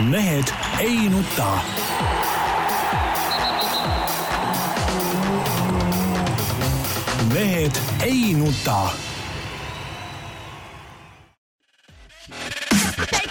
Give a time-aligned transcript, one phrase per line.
[0.00, 0.44] mehed
[0.80, 1.58] ei nuta.
[7.34, 7.72] mehed
[8.04, 8.90] ei nuta.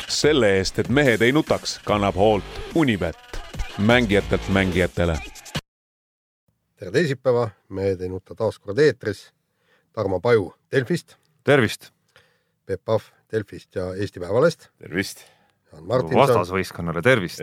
[0.08, 2.44] selle eest, et mehed ei nutaks, kannab hoolt
[2.76, 3.18] Unibet,
[3.78, 5.18] mängijatelt mängijatele.
[6.76, 9.34] tere teisipäeva, Mehed ei nuta taas kord eetris.
[9.94, 11.92] Tarmo Paju Delfist, tervist,
[12.66, 14.70] Peep Pahv Delfist ja Eesti Päevalehest.
[14.78, 15.35] tervist.
[15.82, 16.22] Martinson.
[16.22, 17.42] vastasvõistkonnale tervist.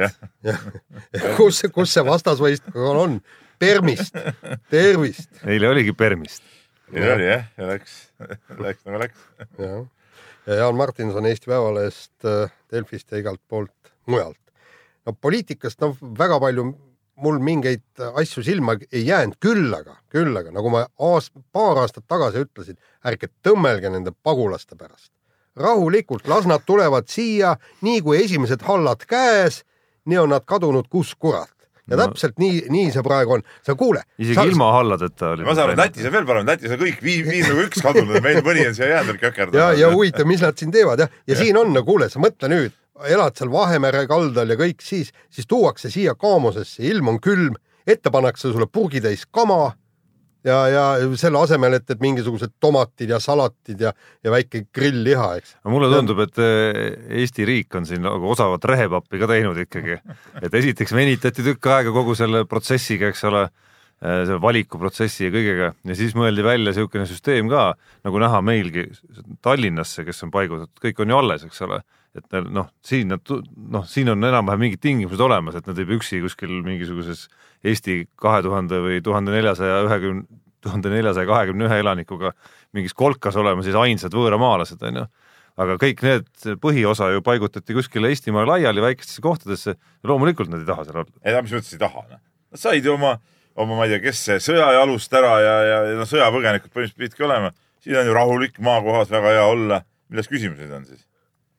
[1.38, 3.16] Kus, kus see vastasvõistkond on?
[3.62, 4.16] Permist,
[4.72, 5.29] tervist.
[5.46, 6.43] eile oligi Permist.
[6.93, 7.98] nii oli jah, ja läks,
[8.58, 9.26] läks nagu läks.
[9.60, 9.84] jah,
[10.46, 12.26] ja Jaan Martinson Eesti Päevalehest,
[12.72, 14.40] Delfist ja igalt poolt mujalt.
[15.07, 16.72] no poliitikast noh, väga palju
[17.22, 22.07] mul mingeid asju silma ei jäänud, küll aga, küll aga nagu ma aast-, paar aastat
[22.10, 25.12] tagasi ütlesin, ärge tõmmelge nende pagulaste pärast.
[25.56, 29.62] rahulikult, las nad tulevad siia, nii kui esimesed hallad käes,
[30.08, 31.50] nii on nad kadunud, kus kurat.
[31.90, 32.06] ja No.
[32.06, 33.42] täpselt nii, nii see praegu on.
[33.66, 34.02] sa kuule.
[34.18, 35.44] isegi ilma halladeta oli.
[35.44, 37.82] ma saan aru, et Lätis on veel parem, Lätis on kõik viis, viis nagu üks
[37.82, 39.72] kadunud, meil mõni on siia jäänud veel ja, kökerdama.
[39.80, 42.72] ja huvitav, mis nad siin teevad jah, ja siin on, no kuule, sa mõtle nüüd,
[43.10, 48.10] elad seal Vahemere kaldal ja kõik siis, siis tuuakse siia Kaamosesse, ilm on külm, ette
[48.14, 49.72] pannakse sulle purgitäis kama
[50.46, 50.84] ja, ja
[51.20, 53.92] selle asemel, et, et mingisugused tomatid ja salatid ja,
[54.24, 55.56] ja väike grill-liha, eks.
[55.70, 56.80] mulle tundub, et eh,
[57.22, 59.98] Eesti riik on siin nagu osavat rehepappi ka teinud ikkagi,
[60.42, 63.46] et esiteks venitati tükk aega kogu selle protsessiga, eks ole,
[64.02, 65.72] selle valikuprotsessi ja kõigega.
[65.86, 68.88] Ja siis mõeldi välja niisugune süsteem ka, nagu näha meilgi
[69.44, 71.78] Tallinnasse, kes on paigutatud, kõik on ju alles, eks ole,
[72.18, 73.34] et noh, siin nad,
[73.72, 77.28] noh, siin on enam-vähem mingid tingimused olemas, et nad ei pea üksi kuskil mingisuguses
[77.64, 80.24] Eesti kahe tuhande või tuhande neljasaja ühekümne,
[80.62, 82.32] tuhande neljasaja kahekümne ühe elanikuga
[82.74, 85.06] mingis kolkas olema siis ainsad võõramaalased, on ju
[85.60, 89.77] aga kõik need põhiosa ju paigutati kuskile Eestimaale laiali väikestesse kohtadesse
[90.08, 91.20] loomulikult nad ei taha seal olla.
[91.24, 92.22] ei, mis mõttes ei taha, noh.
[92.52, 93.14] Nad said ju oma,
[93.55, 97.52] oma, ma ei tea, kes sõjajalust ära ja, ja, ja noh, sõjapõgenikud põhimõtteliselt pididki olema.
[97.84, 99.83] siin on ju rahulik maakohas, väga hea olla.
[100.12, 101.05] milles küsimus nüüd on siis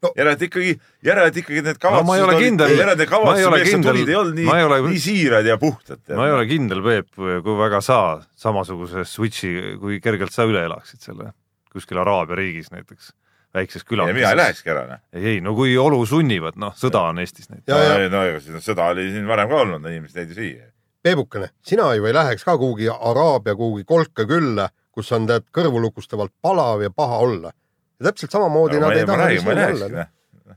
[0.03, 0.13] No- no.?
[0.19, 0.73] järelikult ikkagi,
[1.07, 3.89] järelikult ikkagi need No ma ei kavatsused ole olid, kindel- järelikult need kavatsused, millest sa
[3.89, 6.01] tulid, ei olnud nii ole-, nii siirad ja puhtad.
[6.17, 7.99] ma ei ole kindel, Peep, kui väga sa
[8.35, 11.31] samasuguse switch'i, kui kergelt sa üle elaksid selle
[11.73, 13.13] kuskil Araabia riigis näiteks,
[13.55, 14.37] väikses ja mina ei külakeses.
[14.37, 15.01] lähekski ära, noh.
[15.13, 17.73] ei, ei no kui olu sunnivad, noh, sõda on Eestis näiteks.
[18.13, 20.69] no ega seda sõda oli siin varem ka olnud, inimesed jäid ju siia.
[21.03, 26.31] Peebukene, sina ju ei läheks ka kuhugi Araabia kuhugi kolka külla, kus on tead kõrvulukustavalt
[26.41, 27.51] palav ja paha olla.
[28.03, 30.05] Ja täpselt samamoodi ma nad ei ei, taha ei siin olla.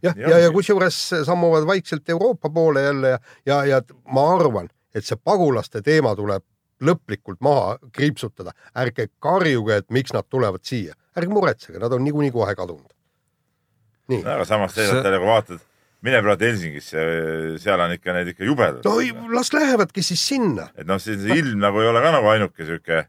[0.02, 3.80] jah, ja, ja kusjuures sammuvad vaikselt Euroopa poole jälle ja, ja, ja
[4.12, 6.44] ma arvan, et see pagulaste teema tuleb
[6.84, 8.52] lõplikult maha kriipsutada.
[8.76, 12.92] ärge karjuge, et miks nad tulevad siia, ärge muretsege, nad on niikuinii kohe kadunud.
[14.12, 15.64] nii, aga samas teisalt jälle, kui vaatad,
[16.04, 17.08] mine praegu Helsingisse,
[17.62, 20.68] seal on ikka need ikka jubedad no ei, las lähevadki siis sinna.
[20.76, 23.04] et noh, see see ilm nagu ei ole ka nagu ainuke sihuke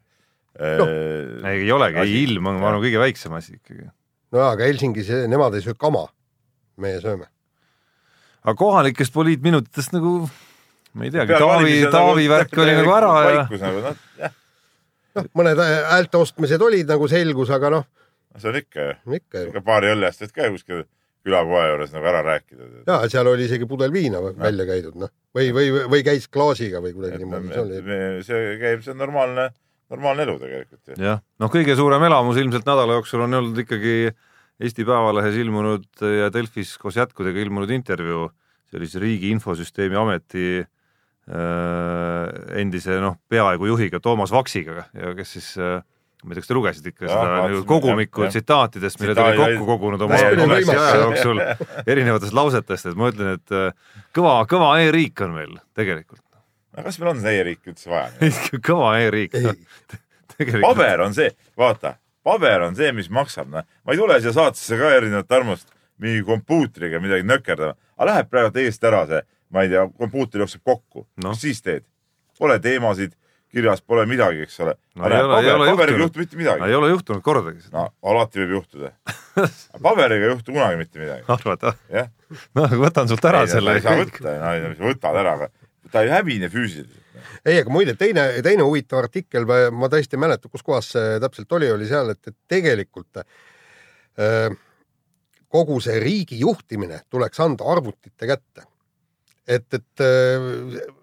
[0.58, 0.90] Noh.
[0.90, 3.84] äh, ei, ei olegi, ei ilm on, ma arvan, kõige väiksem asi ikkagi.
[4.32, 6.08] No jaa, aga Helsingis nemad ei söö kama.
[6.78, 7.30] meie sööme.
[8.44, 10.20] aga kohalikest poliitminutitest nagu
[10.94, 14.04] ma ei teagi, Taavi on Taavi nagu värk oli nagu ära ja vaikus nagu noh,
[15.18, 17.88] noh, mõned häälte ostmised olid nagu selgus, aga noh,
[18.38, 20.86] see on ikka ju, ikka paari õlle eest võid ka kuskil
[21.28, 22.70] külapoe juures nagu ära rääkida.
[22.88, 26.94] ja seal oli isegi pudel viina välja käidud, noh, või, või, või käis klaasiga või
[26.96, 29.50] kuidagi niimoodi, see käib, see on normaalne,
[29.94, 30.98] normaalne elu tegelikult ju.
[31.02, 33.98] jah, noh, kõige suurem elamus ilmselt nädala jooksul on olnud ikkagi
[34.58, 38.32] Eesti Päevalehes ilmunud ja Delfis koos jätkudega ilmunud intervjuu,
[38.66, 45.38] see oli siis Riigi Infosüsteemi Ameti äh, endise noh, peaaegu juhiga Toomas Vaksiga ja kes
[45.38, 45.78] siis äh,
[46.26, 49.38] ma ei tea, kas te lugesite ikka Jah, seda nagu kogumikku tsitaatidest, mille ta oli
[49.38, 50.72] kokku kogunud oma võimas.
[50.74, 51.42] aja jooksul
[51.86, 56.24] erinevatest lausetest, et ma ütlen, et äh, kõva, kõva e-riik on meil tegelikult.
[56.78, 58.34] Aga kas meil on see e-riik üldse vaja?
[58.70, 59.34] kõva e-riik
[60.62, 61.96] paber on see, vaata,
[62.28, 63.66] paber on see, mis maksab, noh.
[63.66, 65.74] ma ei tule siia saatesse ka erinevat Tarmost
[66.04, 69.24] mingi kompuutriga midagi nökerdama, aga läheb praegu eest ära see,
[69.54, 71.34] ma ei tea, kompuuter jookseb kokku no..
[71.34, 71.88] mis siis teed?
[72.38, 73.16] Pole teemasid
[73.50, 75.16] kirjas, pole midagi, eks ole No no,.
[75.16, 78.44] ei ole- ei paberiga ei juhtu mitte midagi ei ole juhtunud kordagi seda, no alati
[78.44, 78.92] võib juhtuda.
[79.88, 81.80] paberiga ei juhtu kunagi mitte midagi, arvad jah?
[81.96, 82.12] jah.
[82.60, 85.50] noh, võtan sult ära ei, selle ei saa võtta, no sa võtad ära, aga
[85.92, 87.04] ta ei hävine füüsiliselt.
[87.46, 91.52] ei, aga muide teine, teine huvitav artikkel, ma tõesti ei mäleta, kus kohas see täpselt
[91.58, 94.56] oli, oli seal, et, et tegelikult äh,
[95.54, 98.68] kogu see riigi juhtimine tuleks anda arvutite kätte.
[99.48, 100.48] et, et äh,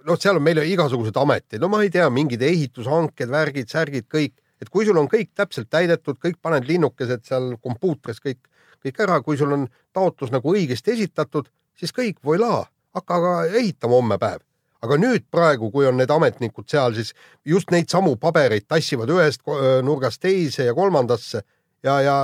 [0.05, 4.37] noh, seal on meil igasugused ametid, no ma ei tea, mingid ehitushanked, värgid, särgid, kõik,
[4.61, 8.43] et kui sul on kõik täpselt täidetud, kõik paned linnukesed seal kompuutris kõik,
[8.85, 11.49] kõik ära, kui sul on taotlus nagu õigesti esitatud,
[11.81, 14.45] siis kõik, voilaa, hakka aga ehitama homme päev
[14.85, 17.15] aga nüüd praegu, kui on need ametnikud seal, siis
[17.49, 19.43] just neid samu pabereid tassivad ühest
[19.85, 21.43] nurgast teise ja kolmandasse
[21.85, 22.15] ja, ja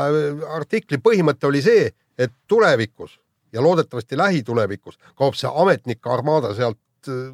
[0.56, 1.88] artikli põhimõte oli see,
[2.20, 3.18] et tulevikus
[3.52, 7.30] ja loodetavasti lähitulevikus kaob see ametnike armaada sealt äh,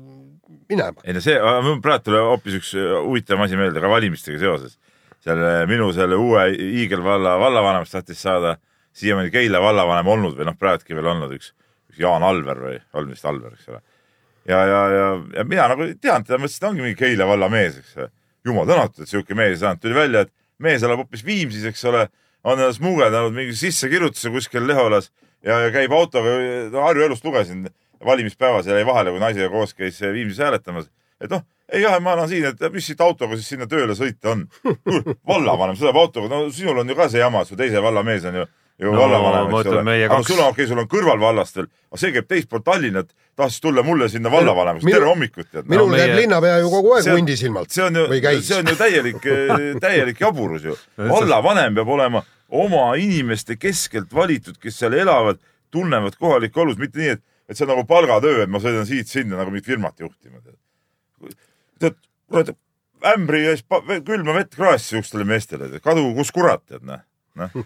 [0.69, 1.02] minema.
[1.05, 1.37] ei no see,
[1.67, 4.78] mul praegu tuleb hoopis üks äh, huvitav asi meelde ka valimistega seoses.
[5.26, 8.56] selle minu selle uue hiigelvalla vallavanemast tahtis saada
[8.96, 11.52] siiamaani Keila vallavanem olnud või noh, praegugi veel olnud üks,
[11.90, 13.82] üks Jaan Alver või on vist Alver, eks ole.
[14.48, 15.08] Ja, ja, ja,
[15.38, 17.96] ja mina nagu teadnud teda, mõtlesin, et ta ongi mingi Keila valla mees, eks
[18.46, 20.32] jumal tänatud, et sihuke mees on, tuli välja, et
[20.62, 22.06] mees elab hoopis Viimsis, eks ole,
[22.46, 25.10] on ennast smugeldanud mingi sissekirjutuse kuskil Leholas
[25.43, 26.37] ja, ja käib autoga,
[26.84, 27.66] Harju Elust lugesin
[28.04, 30.88] valimispäevas jäi vahele, kui naisega koos käis Viimsis hääletamas,
[31.20, 31.42] et noh,
[31.72, 34.44] ei jah, ma elan siin, et mis siit autoga siis sinna tööle sõita on.
[35.32, 38.42] vallavanem sõidab autoga, no sinul on ju ka see jama, su teise valla mees on
[38.42, 38.46] ju,
[38.78, 39.94] ju No, vallavanem, eks ole.
[40.05, 42.49] aga kaks- sul on, okei okay,, sul on kõrval vallast veel, aga see käib teist
[42.50, 45.69] poolt Tallinnat, tahtis tulla mulle sinna vallavanemaks, Minu- tere hommikut tead.
[45.69, 48.06] minul meie- käib linnapea ju kogu aeg See on- hundi silmalt see on ju,
[48.43, 49.23] see on ju täielik,
[49.87, 50.76] täielik jaburus ju.
[50.99, 55.38] vallavanem peab olema oma inimeste keskelt valitud, kes seal elavad,
[55.70, 59.37] tunnevad kohalikku olus, mitte nii, et, et see on nagu palgatöö, et ma sõidan siit-sinna
[59.40, 60.38] nagu mingit firmat juhtima.
[61.81, 61.96] tead,
[62.31, 62.52] kurat,
[63.17, 63.64] ämbri ees
[64.06, 67.00] külma vett kraas siukestele meestele, kadugu kus kurat, tead noh,
[67.37, 67.50] noh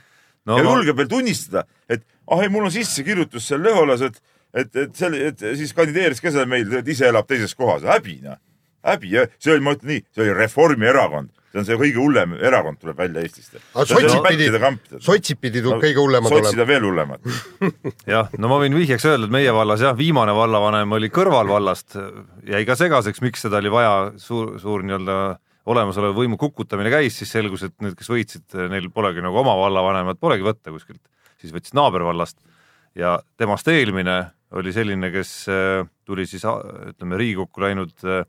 [0.48, 4.20] no ja julgeb veel tunnistada, et ah ei, mul on sissekirjutus seal Leholas, et,
[4.54, 8.20] et, et seal, et siis kandideeris ka seal meil, et ise elab teises kohas, häbi
[8.24, 8.38] noh,
[8.86, 12.32] häbi ja see oli, ma ütlen nii, see oli Reformierakond, see on see kõige hullem
[12.38, 13.58] erakond tuleb välja Eestist.
[13.74, 14.48] Sotsid pidi-
[15.02, 16.62] sotsid pidi tuleb kõige hullemad sotsid olema.
[16.64, 17.28] on veel hullemad.
[18.14, 21.98] jah, no ma võin vihjeks öelda, et meie vallas jah, viimane vallavanem oli kõrvalvallast,
[22.48, 25.20] jäi ka segaseks, miks seda oli vaja, suur, suur nii-öelda
[25.70, 30.20] olemasoleva võimu kukutamine käis, siis selgus, et need, kes võitsid, neil polegi nagu oma vallavanemat,
[30.20, 31.02] polegi võtta kuskilt,
[31.40, 32.38] siis võtsid naabervallast
[32.98, 34.20] ja temast eelmine
[34.58, 38.24] oli selline, kes äh, tuli siis ütleme, Riigikokku läinud äh,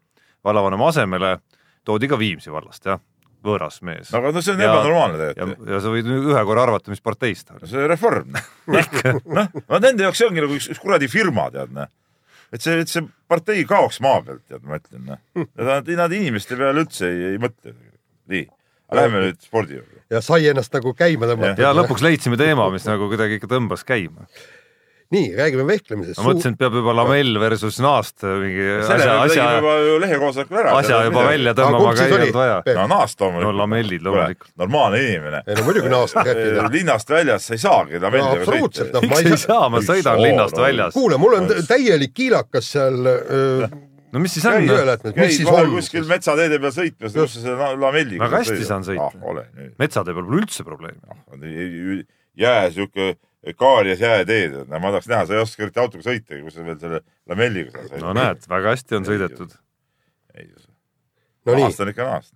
[0.46, 1.38] vallavanema asemele,
[1.86, 3.02] toodi ka Viimsi vallast, jah,
[3.46, 4.12] võõras mees.
[4.14, 5.72] aga no see on ebanormaalne tegelikult.
[5.74, 7.70] ja sa võid ühe korra arvata, mis parteist ta oli.
[7.72, 8.38] see Reform
[9.38, 11.90] noh, no nende jaoks see ongi nagu üks, üks kuradi firma, tead noh.
[12.52, 15.46] Et see, et see partei kaoks maa pealt, tead, ma ütlen noh.
[15.60, 17.76] Nad, nad inimeste peale üldse ei, ei mõtle.
[18.32, 18.46] nii,
[18.98, 20.02] lähme nüüd spordi juurde.
[20.12, 21.72] ja sai ennast nagu käima tõmmata ja.
[21.76, 24.28] lõpuks leidsime teema, mis nagu kuidagi ikka tõmbas käima.
[25.12, 26.20] nii, räägime vehklemisest.
[26.22, 30.60] ma mõtlesin, et peab juba lamell versus naast mingi selle asja, asja, juba ju lehekoosolekul
[30.62, 30.74] ära.
[30.80, 32.58] asja juba välja Aga tõmbama siis ei olnud vaja.
[32.78, 33.52] no naast loomulikult.
[33.52, 34.54] No lamellid loomulikult.
[34.64, 35.44] normaalne inimene.
[35.46, 36.68] ei no muidugi naast rääkida.
[36.74, 39.70] linnast väljas sa ei saagi lamelliga absoluutselt, noh, ma miks ei saa.
[39.74, 40.66] ma sõidan linnast no.
[40.68, 40.94] väljas.
[40.96, 43.68] kuule, mul on tä- täielik kiilakas seal öö,
[44.12, 45.74] no mis siis on mis siis on.
[45.76, 49.12] kuskil metsateede peal sõitmas, kus sa selle lamelliga Väga hästi saan sõita.
[49.12, 49.44] ah,.
[49.80, 52.06] metsade peal pole üldse probleemi.
[52.38, 53.16] jää sihuke
[53.58, 56.78] kaarjas jääteed, no ma tahaks näha, sa ei oska eriti autoga sõitagi, kus sa veel
[56.82, 57.00] selle
[57.32, 58.02] lamelliga saad sõita.
[58.04, 59.56] no näed, väga hästi on sõidetud.
[61.46, 62.36] no nii, naast on ikka naast.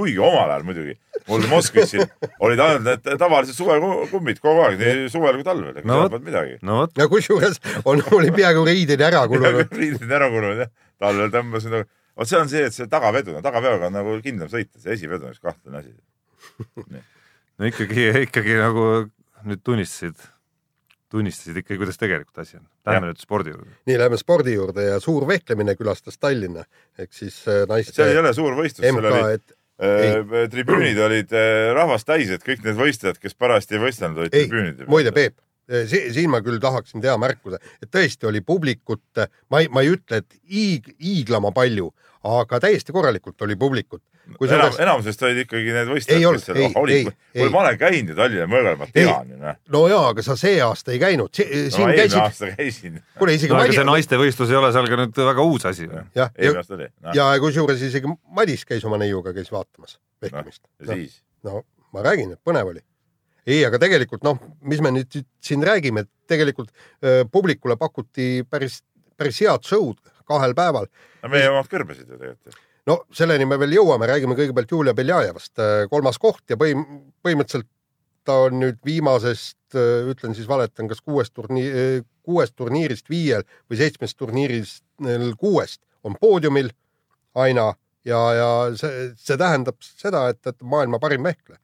[0.00, 0.94] kuigi omal ajal muidugi,
[1.28, 2.04] mul Moskvis siin
[2.46, 6.26] olid ainult need tavalised suvekummid kogu aeg, nii suvel kui talvel, ega No seal polnud
[6.28, 6.58] midagi.
[6.66, 9.74] no vot, ja kusjuures on, oli peaaegu riided ära kulunud.
[9.76, 10.70] riidid ära kulunud jah,
[11.02, 14.80] talvel tõmbasin nagu, vot see on see, et see tagavedu, tagaveoga on nagu kindlam sõita,
[14.82, 15.94] see esivedu on üks kahtlane asi.
[17.60, 18.86] no ikkagi, ikkagi nagu
[19.48, 20.18] nüüd tunnistasid,
[21.12, 22.66] tunnistasid ikkagi, kuidas tegelikult asi on.
[22.88, 23.76] Lähme nüüd spordi juurde.
[23.88, 26.64] nii, läheme spordi juurde ja suur vehklemine külastas Tallinna
[26.98, 31.00] ehk siis äh, naiste seal ei ole suur võistlus, seal MK, oli et äh, tribüünid
[31.08, 34.90] olid äh, rahvast täis, et kõik need võistlejad, kes parajasti ei võistelnud, olid ei tribüünide,
[34.90, 35.38] muide, Peep,
[35.90, 40.22] siin ma küll tahaksin teha märkuse, et tõesti oli publikut, ma ei, ma ei ütle,
[40.22, 41.90] et hiig-, hiiglama palju,
[42.26, 44.02] aga täiesti korralikult oli publikut.
[44.38, 46.96] Kui sa enam, oleks, enamusest olid ikkagi need Ei võistlejad, olnud, kes seal ei, olid
[46.96, 47.04] ei,.
[47.06, 47.52] kuule, ei.
[47.54, 49.58] ma olen käinud ju Tallinna mõõgal, ma tean ju noh.
[49.76, 53.00] no jaa, aga sa see aasta ei käinud, no siin ma eelmine käisid, aasta käisin.
[53.18, 55.88] kuule isegi no aga Madis see, naistevõistlus ei ole seal ka nüüd väga uus asi.
[55.88, 56.88] jah, ja, oli.
[56.92, 61.20] noh, ja kusjuures isegi Madis käis oma neiuga, käis vaatamas vehklemist ja siis.
[61.46, 62.84] no ma räägin, et põnev oli.
[63.46, 66.70] ei, aga tegelikult noh, mis me nüüd siin räägime, et tegelikult
[67.02, 68.80] öö, publikule pakuti päris,
[69.18, 69.98] päris head show'd
[70.30, 70.90] kahel päeval.
[71.22, 72.58] no meie omad kõrbesid ju tegelikult.
[72.90, 76.86] No selleni me veel jõuame, räägime kõigepealt Julia Beljajevast, kolmas koht ja põhim-,
[77.24, 77.70] põhimõtteliselt
[78.28, 79.76] ta on nüüd viimasest,
[80.10, 84.84] ütlen siis valetan, kas kuuest turniir, kuuest turniirist viiel või seitsmest turniirist
[85.40, 86.68] kuuest on poodiumil
[87.40, 87.70] aina
[88.04, 91.60] ja, ja see, see tähendab seda, et, et maailma parim vehkleja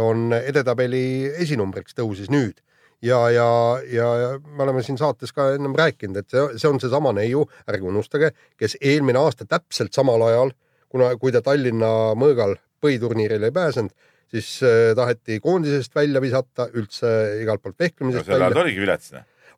[0.00, 2.58] on edetabeli esinumbriks tõusis nüüd
[3.04, 3.48] ja, ja,
[3.92, 4.08] ja
[4.40, 8.32] me oleme siin saates ka ennem rääkinud, et see, see on seesama neiu, ärge unustage,
[8.60, 10.54] kes eelmine aasta täpselt samal ajal,
[10.92, 13.94] kuna, kui ta Tallinna mõõgal põhiturniirile ei pääsenud,
[14.34, 18.82] siis äh, taheti koondisest välja visata, üldse igalt poolt no vehklemisest sel ajal ta oligi
[18.82, 19.14] vilets.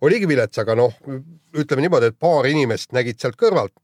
[0.07, 0.97] oligi vilets, aga noh,
[1.57, 3.77] ütleme niimoodi, et paar inimest nägid sealt kõrvalt,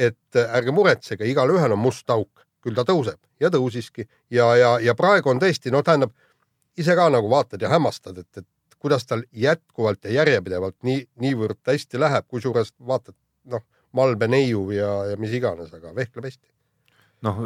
[0.00, 4.06] et ärge muretsege, igalühel on must auk, küll ta tõuseb ja tõusiski.
[4.32, 6.12] Ja, ja, ja praegu on tõesti, no tähendab
[6.80, 8.48] ise ka nagu vaatad ja hämmastad, et, et
[8.80, 13.16] kuidas tal jätkuvalt ja järjepidevalt nii, niivõrd hästi läheb, kusjuures vaatad
[13.50, 16.46] noh, Malbe neiu ja, ja mis iganes, aga vehkleb hästi.
[17.26, 17.40] noh,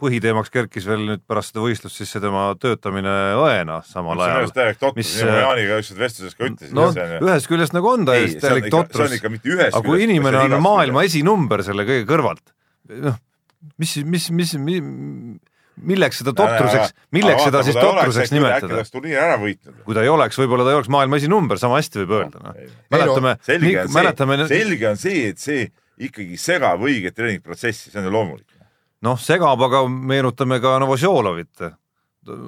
[0.00, 4.30] põhiteemaks kerkis veel nüüd pärast seda võistlust siis see tema töötamine õena samal see on
[4.30, 4.54] ajal just.
[4.56, 6.78] täielik totrus, mis, nii nagu äh, Jaaniga ükskord vestluses ka ütlesin.
[6.78, 6.86] no
[7.26, 9.18] ühest küljest nagu on see on täielik see on totrus,
[9.66, 12.54] aga kui inimene on maailma esinumber selle kõige kõrvalt,
[13.10, 13.18] noh,
[13.82, 14.82] mis, mis, mis, mis,
[15.80, 18.82] milleks seda totruseks, milleks seda siis totruseks nimetada?
[18.92, 19.82] turniiri ära võitnud.
[19.86, 22.58] kui ta ei oleks, võib-olla ta ei oleks maailma esinumber, sama hästi võib öelda, noh.
[22.58, 25.68] Ei mäletame, selge on see mäletame,, selge on see, et see
[26.08, 28.48] ikkagi segab õiget treeningprotsessi, see on ju loomulik.
[29.06, 31.70] noh, segab, aga meenutame ka Novosjolovit.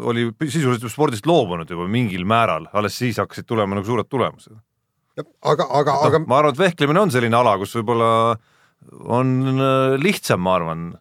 [0.06, 4.52] oli sisuliselt spordist loobunud juba mingil määral, alles siis hakkasid tulema nagu suured tulemused.
[5.42, 8.36] aga, aga, aga no, ma arvan, et vehklemine on selline ala, kus võib-olla
[9.08, 10.92] on äh, lihtsam, ma arvan,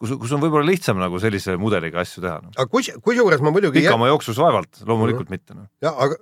[0.00, 2.54] kus, kus on võib-olla lihtsam nagu sellise mudeliga asju teha no..
[2.56, 5.68] aga kus, kusjuures ma muidugi jä- pikama jooksus vaevalt, loomulikult mitte no..
[5.84, 6.18] ja aga,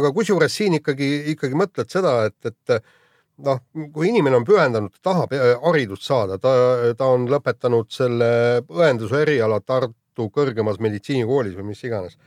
[0.00, 2.84] aga kusjuures siin ikkagi, ikkagi mõtled seda, et, et
[3.44, 3.60] noh,
[3.94, 6.54] kui inimene on pühendunud, tahab eh, haridust saada, ta,
[6.98, 8.30] ta on lõpetanud selle
[8.70, 12.18] õenduse eriala Tartu kõrgemas meditsiinikoolis või mis iganes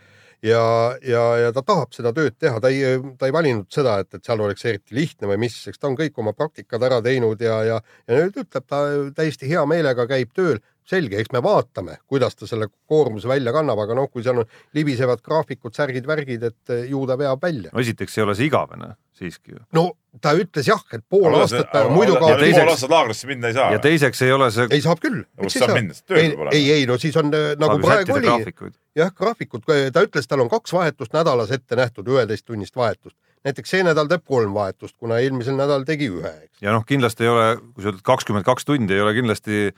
[0.45, 0.63] ja,
[1.05, 4.25] ja, ja ta tahab seda tööd teha, ta ei, ta ei valinud seda, et, et
[4.25, 7.61] seal oleks eriti lihtne või mis, eks ta on kõik oma praktikad ära teinud ja,
[7.65, 8.83] ja, ja nüüd ütleb ta
[9.17, 10.61] täiesti hea meelega käib tööl.
[10.87, 14.45] Selge, eks me vaatame, kuidas ta selle koormuse välja kannab, aga noh, kui seal on
[14.77, 17.73] libisevad graafikud, särgid, värgid, et ju ta veab välja.
[17.73, 19.61] no esiteks ei ole see igavene siiski ju.
[19.75, 19.89] no
[20.21, 23.57] ta ütles jah, et pool aastat päeva, muidu kaotab, teiseks- pool aastat laagrisse minna ei
[23.57, 23.81] saa ja.
[23.83, 25.23] teiseks ei ole see, ei saab küll.
[25.41, 26.55] kus saab minna, tööl ei peab, olema.
[26.57, 30.45] ei, ei no siis on eh, nagu saab praegu oli, jah, graafikud, ta ütles, tal
[30.45, 33.17] on kaks vahetust nädalas ette nähtud, üheteist tunnist vahetust.
[33.47, 36.63] näiteks see nädal teeb kolm vahetust, kuna eelmisel nädalal tegi ühe, eks.
[36.65, 39.69] ja noh, kindlasti ei ole, kui sa ütled kakskümmend kaks tundi, ei ole kindlasti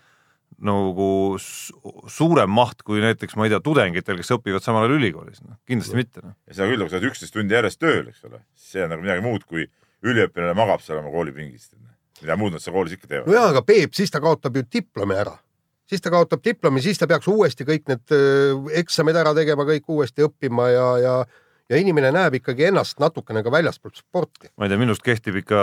[0.60, 5.44] nagu su- suurem maht kui näiteks, ma ei tea, tudengitel, kes õpivad samal ajal ülikoolis
[5.44, 6.34] no., kindlasti mitte no..
[6.48, 9.06] ja seda küll, kui sa oled üksteist tundi järjest tööl, eks ole, see on nagu
[9.06, 9.68] midagi muud, kui
[10.06, 11.76] üliõpilane magab seal oma koolipingist.
[12.22, 13.36] mida muud nad seal koolis ikka no teevad.
[13.36, 15.38] jaa, aga Peep, siis ta kaotab ju diplomi ära.
[15.90, 19.88] siis ta kaotab diplomi, siis ta peaks uuesti kõik need öö, eksamid ära tegema, kõik
[19.88, 21.16] uuesti õppima ja, ja,
[21.70, 24.50] ja inimene näeb ikkagi ennast natukene ka väljaspool sporti.
[24.58, 25.62] ma ei tea, minust kehtib ikka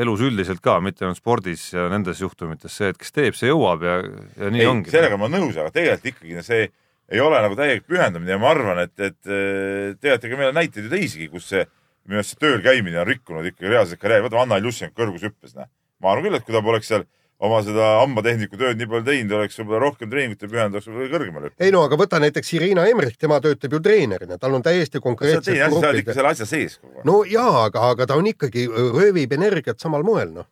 [0.00, 3.84] elus üldiselt ka, mitte ainult spordis ja nendes juhtumites see, et kes teeb, see jõuab
[3.86, 3.98] ja,
[4.40, 4.92] ja nii ei, ongi.
[4.94, 6.68] sellega ma olen nõus, aga tegelikult ikkagi see
[7.12, 10.58] ei ole nagu täielik pühendumine ja ma arvan, et, et eh, tegelikult ega meil on
[10.58, 11.66] näiteid ju teisigi, kus see
[12.06, 15.68] minu arust see tööl käimine on rikkunud ikkagi reaalselt karjääri, vaata Anna Iljušenko kõrgushüppes, noh.
[16.02, 17.06] ma arvan küll, et kui ta poleks seal
[17.44, 21.48] oma seda hambatehniku tööd nii palju teinud, oleks võib-olla rohkem treeningute pühendunud, oleks võib-olla kõrgemale
[21.50, 21.64] hüpanud.
[21.66, 25.50] ei no aga võta näiteks Irina Emrich, tema töötab ju treenerina, tal on täiesti konkreetsed
[25.50, 26.14] teine asi, sa oled ikka.
[26.16, 27.08] selle asja sees kogu aeg.
[27.08, 30.48] no jaa, aga, aga ta on ikkagi, röövib energiat samal moel, noh.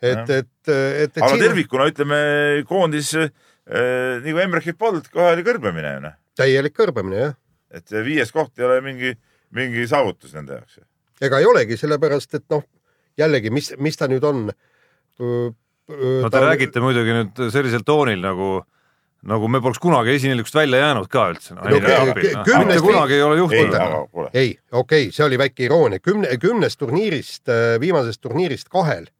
[0.00, 0.70] et, et, et,
[1.04, 2.20] et aga siin tervikuna ütleme
[2.70, 3.28] koondis äh,
[4.24, 6.14] nii kui Emmerchit polnud, kohe oli kõrbemine ju noh.
[6.40, 7.36] täielik kõrbemine, jah.
[7.76, 9.12] et see viies koht ei ole mingi,
[9.52, 10.80] mingi saavutus nende jaoks.
[11.20, 12.64] ega ei olegi, sellepärast et noh,
[13.20, 14.48] jällegi, mis, mis ta nüüd on?
[15.88, 18.50] No te räägite muidugi nüüd sellisel toonil nagu,
[19.28, 21.66] nagu me poleks kunagi esinelikust välja jäänud ka üldse no,.
[21.68, 24.08] No kü- kümnest kunagi ei ole ei, juhtunud.
[24.12, 29.10] kuule, ei, okei okay,, see oli väike iroonia, kümne, kümnest turniirist, viimasest turniirist kahel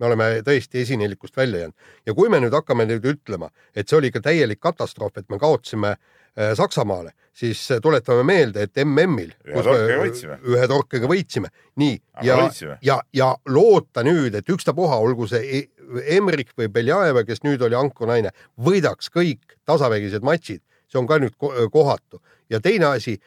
[0.00, 1.74] me oleme tõesti esinelikust välja jäänud
[2.06, 5.38] ja kui me nüüd hakkame nüüd ütlema, et see oli ikka täielik katastroof, et me
[5.38, 10.38] kaotasime äh, Saksamaale, siis äh, tuletame meelde, et MM-il Ühe torkega võitsime.
[10.50, 12.38] ühe torkega võitsime, nii ja
[12.82, 15.68] ja, ja loota nüüd, et ükstapuha, olgu see E-
[16.16, 20.60] Emrik või Beljajeva, kes nüüd oli ankrinaine, võidaks kõik tasavägised matšid,
[20.90, 23.18] see on ka nüüd ko- kohatu ja teine asi,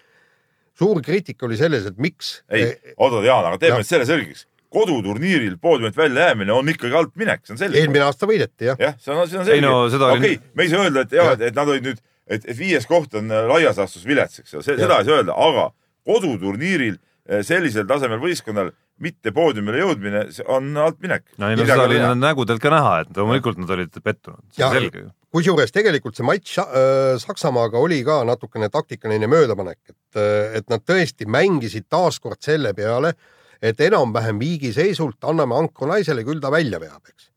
[0.77, 4.45] suur kriitika oli selles, et miks ei, oota Jaan, aga teeme nüüd selle selgeks.
[4.69, 7.79] koduturniiril poodiumilt välja jäämine on ikkagi altminek, see on selge.
[7.81, 8.77] eelmine aasta võideti jah.
[8.79, 9.61] jah, see on, see on selge.
[9.65, 11.87] no seda oli- okei okay,, me ei saa öelda, et jah Jah., et nad olid
[11.87, 15.21] nüüd, et, et viies koht on äh, laias laastus vilets, eks ju, seda ei saa
[15.21, 15.69] öelda, aga
[16.07, 18.73] koduturniiril äh, sellisel tasemel võistkonnal
[19.03, 21.23] mitte poodiumile jõudmine, see on altminek.
[21.37, 24.63] no ei no seda oli nende nägudelt ka näha, et loomulikult nad olid pettunud, see
[24.63, 25.09] Ja- on selge ju.
[25.31, 30.21] kusjuures tegelikult see matš äh, Saksamaaga oli ka natukene taktikaline möödapanek, et,
[30.61, 33.13] et nad tõesti mängisid taaskord selle peale,
[33.61, 37.29] et enam-vähem viigiseisult anname ankru naisele, küll ta välja veab, eks.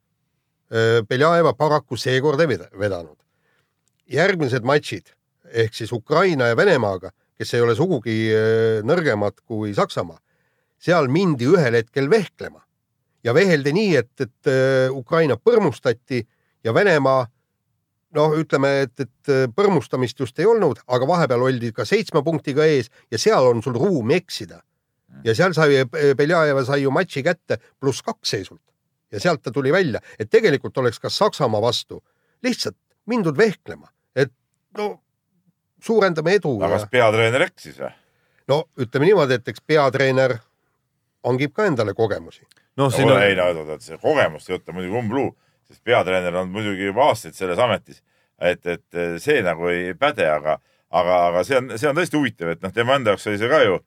[1.09, 3.17] Beljajeva paraku seekord ei veda- vedanud.
[4.11, 5.13] järgmised matšid
[5.53, 10.19] ehk siis Ukraina ja Venemaaga, kes ei ole sugugi äh, nõrgemad kui Saksamaa,
[10.81, 12.63] seal mindi ühel hetkel vehklema
[13.25, 16.23] ja veheldi nii, et, et äh, Ukraina põrmustati
[16.65, 17.27] ja Venemaa
[18.17, 22.91] noh, ütleme, et, et põrmustamist just ei olnud, aga vahepeal oldi ka seitsme punktiga ees
[23.13, 24.63] ja seal on sul ruumi eksida.
[25.25, 25.85] ja seal sai
[26.17, 28.63] Beljajeva sai ju matši kätte pluss kaks seisult
[29.11, 32.01] ja sealt ta tuli välja, et tegelikult oleks ka Saksamaa vastu
[32.43, 32.77] lihtsalt
[33.11, 34.33] mindud vehklema, et
[34.79, 35.01] no
[35.83, 36.57] suurendame edu.
[36.63, 37.91] aga kas peatreener eksis või?
[38.49, 40.39] no ütleme niimoodi, et eks peatreener
[41.27, 42.47] hangib ka endale kogemusi.
[42.77, 43.23] no siin on.
[43.23, 45.29] ei no oota, see kogemuste jutt on muidugi umbluu,
[45.69, 48.03] sest peatreener on muidugi juba aastaid selles ametis,
[48.41, 50.59] et, et see nagu ei päde, aga,
[50.91, 53.51] aga, aga see on, see on tõesti huvitav, et noh, tema enda jaoks oli see
[53.53, 53.81] ka ju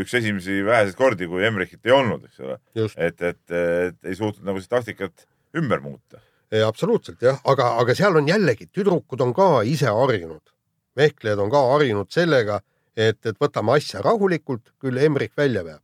[0.00, 2.58] üks esimesi väheseid kordi, kui Emrichit ei olnud, eks ole.
[2.96, 5.26] et, et, et ei suutnud nagu seda taktikat
[5.60, 6.20] ümber muuta.
[6.64, 10.54] absoluutselt jah, aga, aga seal on jällegi, tüdrukud on ka ise harjunud,
[10.96, 12.60] vehklejad on ka harjunud sellega,
[12.96, 15.82] et, et võtame asja rahulikult, küll Emrich välja veab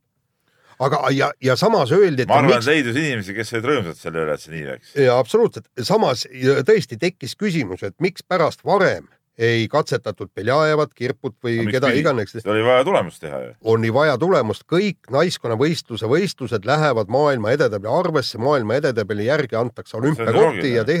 [0.85, 4.25] aga, ja, ja samas öeldi, ma arvan miks..., et leidus inimesi, kes olid rõõmsad selle
[4.25, 4.93] üle, et see nii läks.
[5.07, 6.27] ja absoluutselt, samas
[6.67, 9.09] tõesti tekkis küsimus, et miks pärast varem
[9.41, 12.01] ei katsetatud Beljajevat, Kirput või keda pidi?
[12.03, 12.33] iganes.
[12.45, 13.53] oli vaja tulemust teha ju.
[13.73, 20.75] oli vaja tulemust, kõik naiskonnavõistluse võistlused lähevad maailma edetabeli arvesse, maailma edetabeli järgi antakse olümpiakohti
[20.75, 20.99] ja te-.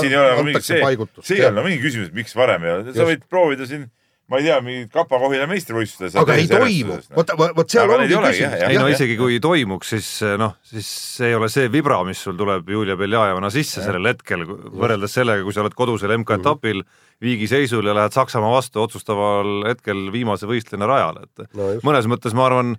[0.00, 0.80] siin ei ole nagu mingi see,
[1.20, 3.86] see ei ole mingi küsimus, miks varem ei ole, sa võid proovida siin
[4.28, 6.16] ma ei tea, mingid Kapa-Kohila meistrivõistlustes.
[6.20, 8.64] aga ei toimu, vot, vot seal ongi küsimus.
[8.68, 10.08] ei no isegi kui toimuks, siis
[10.40, 13.86] noh, siis see ei ole see vibra, mis sul tuleb Julia Beljajevana sisse ja.
[13.88, 17.06] sellel hetkel, võrreldes sellega, kui sa oled kodusel MK-etapil -hmm.
[17.24, 21.88] viigiseisul ja lähed Saksamaa vastu otsustaval hetkel viimase võistlejana rajale, et no, just.
[21.88, 22.76] mõnes mõttes ma arvan,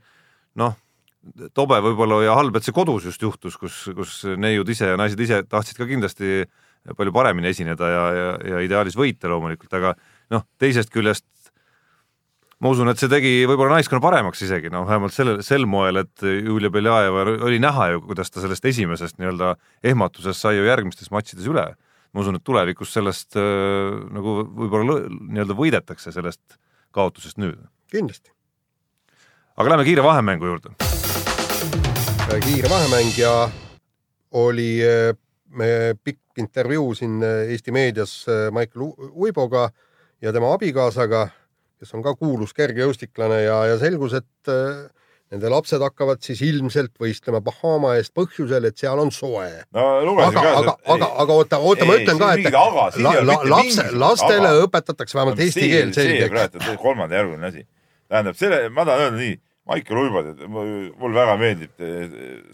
[0.55, 0.77] noh,
[1.57, 5.19] tobe võib-olla ja halb, et see kodus just juhtus, kus, kus neiud ise ja naised
[5.19, 6.45] ise tahtsid ka kindlasti
[6.95, 9.93] palju paremini esineda ja, ja, ja ideaalis võita loomulikult, aga
[10.33, 11.25] noh, teisest küljest
[12.59, 16.23] ma usun, et see tegi võib-olla naiskonna paremaks isegi, noh, vähemalt sellel, sel moel, et
[16.23, 19.53] Julia Beljajeva oli näha ju, kuidas ta sellest esimesest nii-öelda
[19.91, 21.69] ehmatusest sai ju järgmistes matšides üle.
[22.09, 26.59] ma usun, et tulevikus sellest äh, nagu võib-olla nii-öelda võidetakse sellest
[26.91, 27.61] kaotusest nüüd.
[27.91, 28.31] kindlasti.
[29.55, 30.75] aga lähme kiire vahemängu juurde.
[32.43, 33.49] kiire vahemäng ja
[34.31, 35.15] oli äh,
[36.03, 38.81] pikk intervjuu siin äh, Eesti meedias äh, Maicel
[39.12, 39.69] Uiboga
[40.21, 41.29] ja tema abikaasaga
[41.79, 44.87] kes on ka kuulus kergejõustiklane ja, ja selgus, et äh,
[45.31, 49.47] nende lapsed hakkavad siis ilmselt võistlema Bahama eest põhjusel, et seal on soe.
[49.75, 50.53] no lugesin aga, ka.
[50.61, 54.65] aga, aga, aga oota, oota, ma ütlen ka, et la, la, lapse, lastele aga.
[54.65, 56.57] õpetatakse vähemalt eesti keel selgeks.
[56.81, 57.63] kolmandajärguline asi.
[58.09, 59.37] tähendab, selle, ma tahan öelda nii,
[59.69, 61.83] Maicel Uibo, mul väga meeldib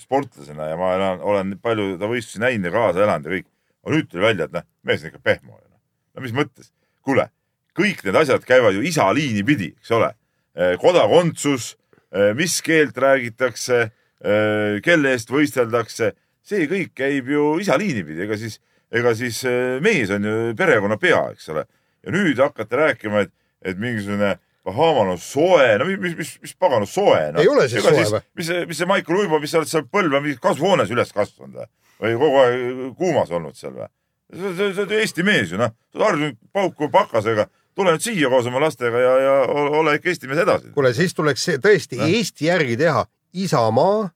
[0.01, 3.47] sportlasena ja ma olen, olen palju ta võistlusi näinud ja kaasa elanud ja kõik.
[3.85, 5.55] aga nüüd tuli välja, et noh, mees on ikka pehmo.
[5.55, 6.73] no mis mõttes?
[7.05, 7.29] kuule
[7.75, 10.11] kõik need asjad käivad ju isa liini pidi, eks ole.
[10.55, 11.73] Eh, kodakondsus,
[12.11, 13.81] eh, mis keelt räägitakse,
[14.23, 16.13] eh, kelle eest võisteldakse,
[16.45, 18.59] see kõik käib ju isa liini pidi, ega siis,
[18.91, 19.43] ega siis
[19.81, 21.65] mees on ju perekonna pea, eks ole.
[22.05, 23.31] ja nüüd hakkate rääkima, et,
[23.65, 27.41] et mingisugune Bahamal on soe, no mis, mis, mis, mis pagana soe no..
[27.41, 28.21] ei ole siis soe või?
[28.39, 31.67] mis mis see Maicel Uibo, mis sa oled seal Põlva kasvuhoones üles kasvanud või?
[32.01, 33.89] või kogu aeg kuumas olnud seal või?
[34.33, 38.47] sa oled Eesti mees ju noh, sa oled harjunud pauku pakasega tule nüüd siia koos
[38.49, 40.71] oma lastega ja, ja ole ikka Eesti mees edasi.
[40.75, 42.07] kuule, siis tuleks tõesti no.
[42.07, 44.09] Eesti järgi teha isamaa,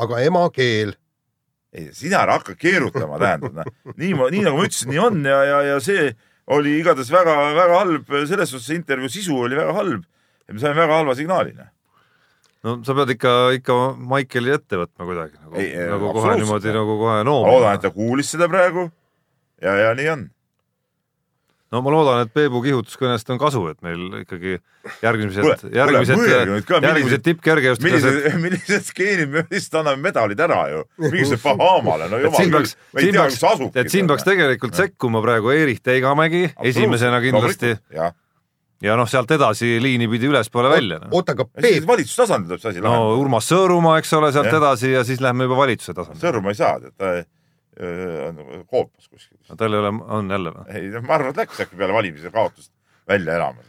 [0.00, 0.94] aga emakeel.
[1.72, 3.74] ei, sina ära hakka keerutama, tähendab, noh.
[3.96, 6.10] nii, nii nagu ma ütlesin, nii on ja, ja, ja see
[6.52, 10.02] oli igatahes väga-väga halb, selles suhtes intervjuu sisu oli väga halb
[10.48, 11.54] ja me saime väga halva signaali.
[11.56, 11.70] noh
[12.62, 16.98] no sa pead ikka, ikka Maikeli ette võtma kuidagi nagu, ei, nagu kohe niimoodi nagu
[17.00, 17.48] kohe noomima.
[17.48, 18.86] ma loodan, et ta kuulis seda praegu
[19.62, 20.28] ja, ja nii on
[21.72, 24.56] no ma loodan, et Peebu kihutuskõnest on kasu, et meil ikkagi
[25.02, 26.24] järgmised, järgmised,
[26.68, 28.08] järgmised tippkergejõustiklased.
[28.08, 33.04] millised, millised skeenid, me lihtsalt anname medalid ära ju, mingisugusele Bahamale, no jumal küll, me
[33.04, 33.78] ei tea, kus asub.
[33.78, 37.76] et siin peaks tegelikult sekkuma praegu Erich Teigamägi esimesena kindlasti
[38.82, 41.12] ja, noh, sealt edasi liini pidi ülespoole välja no..
[41.16, 41.86] oota, aga Peep.
[41.88, 43.12] valitsustasandil tuleb see asi lahendada.
[43.12, 44.58] no Urmas Sõõrumaa, eks ole, sealt ja.
[44.58, 46.24] edasi ja siis lähme juba valitsuse tasandile.
[46.24, 47.14] Sõõrumaa ei saa, ta
[47.80, 49.38] on koopas kuskil.
[49.48, 50.66] no tal ei ole, on jälle või?
[50.76, 52.72] ei, ma arvan, et läks äkki peale valimisi kaotust
[53.08, 53.64] välja elama.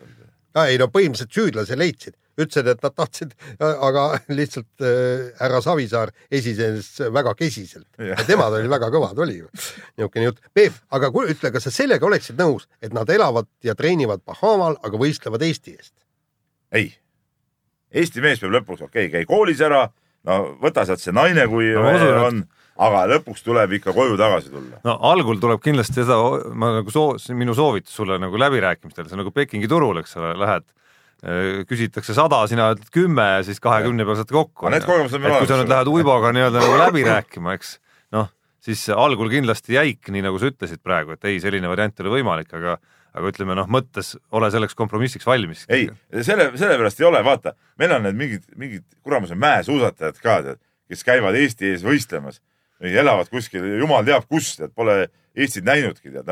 [0.68, 3.32] ei no põhimõtteliselt süüdlase leidsid, ütlesid, et nad tahtsid,
[3.64, 4.04] aga
[4.40, 9.52] lihtsalt äh, härra Savisaar esines väga kesiselt ja, ja temad oli väga kõvad, oli ju.
[9.98, 10.44] niisugune jutt.
[10.54, 14.78] Peep, aga kuule, ütle, kas sa sellega oleksid nõus, et nad elavad ja treenivad Bahamal,
[14.84, 15.96] aga võistlevad Eesti eest?
[16.74, 16.92] ei.
[17.94, 19.86] Eesti mees peab lõpuks, okei okay,, käi koolis ära,
[20.28, 21.88] no võta sealt see naine, kui no,
[22.26, 24.80] on et aga lõpuks tuleb ikka koju tagasi tulla.
[24.86, 26.18] no algul tuleb kindlasti seda,
[26.58, 30.34] ma nagu soo-, minu soovitus sulle nagu läbirääkimistel, see on nagu Pekingi turul, eks ole,
[30.42, 34.70] lähed äh, küsitakse sada, sina ütled kümme ja siis kahekümne peale saate kokku.
[34.70, 34.88] Olemas.
[35.14, 37.78] kui sa nüüd lähed Uiboga nii-öelda nagu läbi rääkima, eks,
[38.16, 38.32] noh,
[38.64, 42.18] siis algul kindlasti jäik, nii nagu sa ütlesid praegu, et ei, selline variant ei ole
[42.18, 42.80] võimalik, aga
[43.14, 45.68] aga ütleme noh, mõttes ole selleks kompromissiks valmis.
[45.70, 45.86] ei,
[46.26, 50.40] selle, sellepärast ei ole, vaata, meil on need mingid, mingid kuramuse mäesuusatajad ka,
[50.90, 52.53] kes käivad Eesti ees võistlemas või
[52.92, 56.28] elavad kuskil, jumal teab kus, tead, pole Eestit näinudki, tead,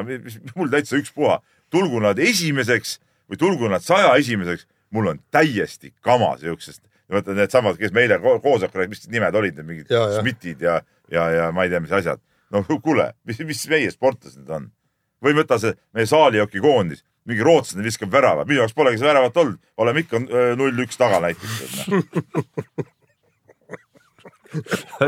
[0.56, 1.40] mul täitsa ükspuha,
[1.74, 3.00] tulgu nad esimeseks
[3.32, 6.84] või tulgu nad saja esimeseks, mul on täiesti kama siuksest.
[7.12, 10.20] vaata needsamad, kes meile koosolekul rääkisid, mis nimed olid, need mingid Ja, ja.
[10.20, 12.22] Schmidtid ja, ja, ja ma ei tea, mis asjad.
[12.52, 14.70] no kuule, mis, mis meie sportlased need on?
[15.22, 19.38] või võta see meie saalijoki koondis, mingi rootslane viskab värava, minu jaoks polegi seda väravat
[19.38, 21.86] olnud, oleme ikka äh, null-üks taga näiteks.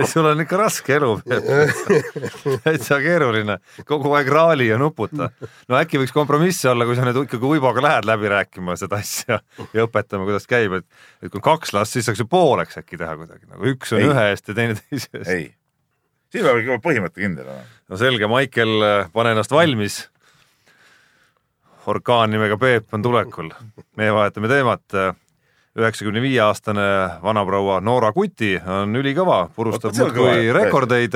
[0.08, 1.12] sul on ikka raske elu,
[2.64, 5.30] täitsa keeruline, kogu aeg raali ja nuputa.
[5.70, 9.42] no äkki võiks kompromiss olla, kui sa nüüd ikkagi Uiboga lähed läbi rääkima seda asja
[9.76, 10.88] ja õpetama, kuidas käib, et,
[11.22, 14.04] et kui on kaks last, siis saaks ju pooleks äkki teha kuidagi, nagu üks on
[14.04, 14.10] Ei.
[14.12, 15.34] ühe eest ja teine teise eest.
[15.34, 15.50] ei,
[16.32, 17.68] siin peab ikka põhimõte kindel olema.
[17.92, 20.04] no selge, Maicel, pane ennast valmis.
[21.92, 23.52] orkaan nimega Peep on tulekul.
[24.00, 24.88] meie vahetame teemat.
[25.80, 26.84] Üheksakümne viie aastane
[27.24, 31.16] vanaproua Noora Kuti on ülikõva, purustab muudkui rekordeid.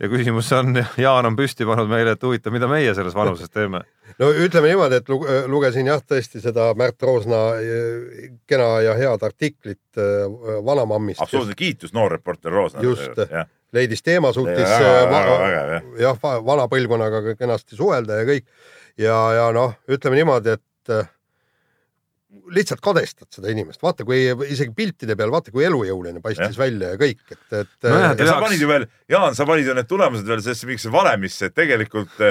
[0.00, 3.82] ja küsimus on, Jaan on püsti pannud meile, et huvitav, mida meie selles vanuses teeme.
[4.18, 9.22] no ütleme niimoodi, et lu- lugesin jah, tõesti seda Märt Roosna eh, kena ja head
[9.26, 10.24] artiklit eh,
[10.64, 11.20] vanamammist.
[11.20, 12.80] absoluutne kiitus, noor reporter Roosna.
[12.82, 13.18] Just.
[13.72, 15.82] leidis teema, suutis Ja väga, eh, jah.
[16.00, 18.46] jah, va- vana põlvkonnaga kenasti suhelda ja kõik.
[18.98, 20.96] ja, ja noh, ütleme niimoodi, et
[22.54, 26.58] lihtsalt kadestad seda inimest, vaata, kui isegi piltide peal, vaata, kui elujõuline paistis Jah.
[26.60, 29.88] välja ja kõik, et, et ja sa panid ju veel, Jaan, sa panid ju need
[29.90, 32.22] tulemused veel sellesse mingisse valemisse, et tegelikult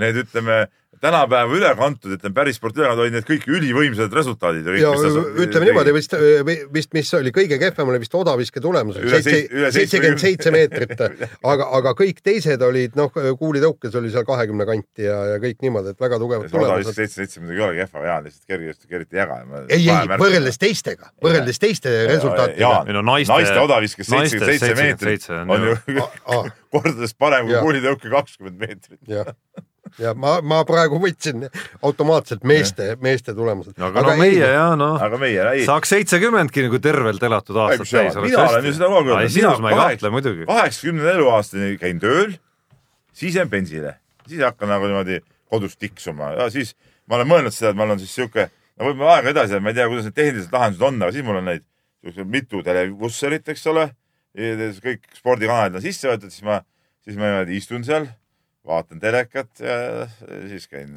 [0.00, 0.62] need ütleme
[1.02, 4.82] tänapäeva üle kantud, ütleme päris sport üle kantud olid need kõik ülivõimsad resultaadid ja kõik,
[4.84, 6.14] ja mis ta ütleme niimoodi vist,
[6.76, 10.94] vist, mis oli kõige kehvem, oli vist odaviske tulemus, seitsekümmend seitse meetrit,
[11.52, 13.10] aga, aga kõik teised olid noh,
[13.40, 16.98] kuulitõukes oli seal kahekümne kanti ja, ja kõik niimoodi, et väga tugevad odavisk tulemused.
[17.00, 19.40] seitse, seitse muidugi ei olegi kehva, Jaan lihtsalt kergejõustik eriti ei jaga.
[19.66, 22.72] ei, ei võrreldes teistega, võrreldes teiste resultaatidega.
[22.86, 26.06] Ei no naiste- naiste odaviskes seitsekümmend seitse meetrit 77 on ju
[26.72, 29.00] kordades parem kui kuulitõuke kakskümmend meetrit.
[30.00, 31.46] Ja ma, ma praegu võtsin
[31.82, 33.74] automaatselt meeste, meeste tulemused.
[33.78, 37.62] aga, aga no meie ja noh, aga meie, ei, saaks seitsekümmendki nagu tervelt elatud Ei,
[37.66, 38.20] aastat täis.
[38.24, 39.36] mina olen ju seda kogu aeg öelnud.
[39.36, 42.38] Mina ma ei kaheksa- kaheksakümnenda eluaastani käin tööl,
[43.12, 45.20] siis jään pensile, siis hakkan nagu niimoodi
[45.52, 46.74] kodus tiksuma ja siis
[47.06, 49.78] ma olen mõelnud seda, et ma olen siis sihuke, no võib-olla aega edasi, ma ei
[49.80, 51.66] tea, kuidas need tehnilised lahendused on, aga siis mul on neid
[52.24, 53.90] mitu televusserit, eks ole.
[54.32, 56.62] kõik spordikanalid on sisse võetud, siis ma,
[57.04, 58.06] siis ma niimoodi istun seal,
[58.66, 60.06] vaatan telekat ja
[60.50, 60.92] siis käin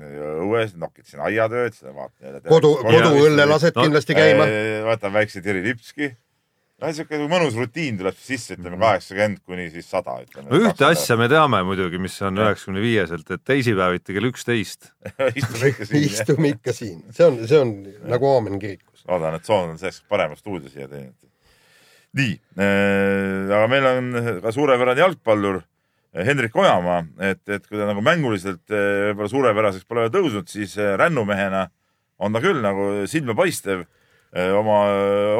[0.46, 2.44] õues, nokitsen aiatööd, siis vaatan jälle.
[2.50, 4.46] kodu, koduõlle lased No, kindlasti käima.
[4.92, 6.12] võtan väikse Terri Lipski.
[6.82, 10.50] no siuke mõnus rutiin tuleb sisse, ütleme kaheksakümmend kuni siis sada, ütleme.
[10.52, 14.92] no ühte asja me teame muidugi, mis on üheksakümne viieselt, et teisipäeviti kell üksteist.
[15.42, 16.04] istume ikka siin.
[16.04, 17.78] istume ikka siin, see on, see on
[18.12, 19.06] nagu aamen kirikus.
[19.10, 21.16] loodan, et Soon on selleks parema stuudio siia teinud.
[22.16, 24.12] nii äh,, aga meil on
[24.44, 25.64] ka suurepärane jalgpallur
[26.16, 30.78] Hendrik Ojamaa, et, et kui ta nagu mänguliselt äh, võib-olla suurepäraseks pole veel tõusnud, siis
[30.80, 31.66] äh, rännumehena
[32.24, 34.78] on ta küll nagu silmapaistev äh, oma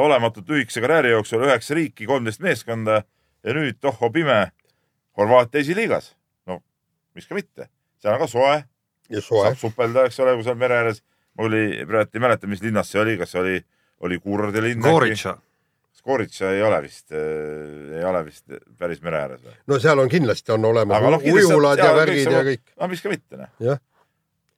[0.04, 4.50] olematult lühikese karjääri jooksul üheksa riiki, kolmteist meeskonda ja nüüd tohho pime
[5.16, 6.12] Horvaatia esiliigas.
[6.44, 6.60] no
[7.16, 7.70] miks ka mitte,
[8.02, 8.58] seal on ka soe,
[9.08, 11.00] ja soe saab supelda, eks ole, kui seal mere ääres.
[11.40, 13.56] ei, praegu ei mäleta, mis linnas see oli, kas see oli,
[14.04, 14.84] oli Kuurordi linn?
[14.84, 15.38] Goritša.
[16.06, 18.44] Skoritša ei ole vist ei ole vist
[18.78, 19.56] päris mere ääres või?
[19.66, 22.62] no seal on kindlasti on olemas Aga noh, ujulad ja värgid ja kõik.
[22.78, 23.80] no miks ka mitte, noh.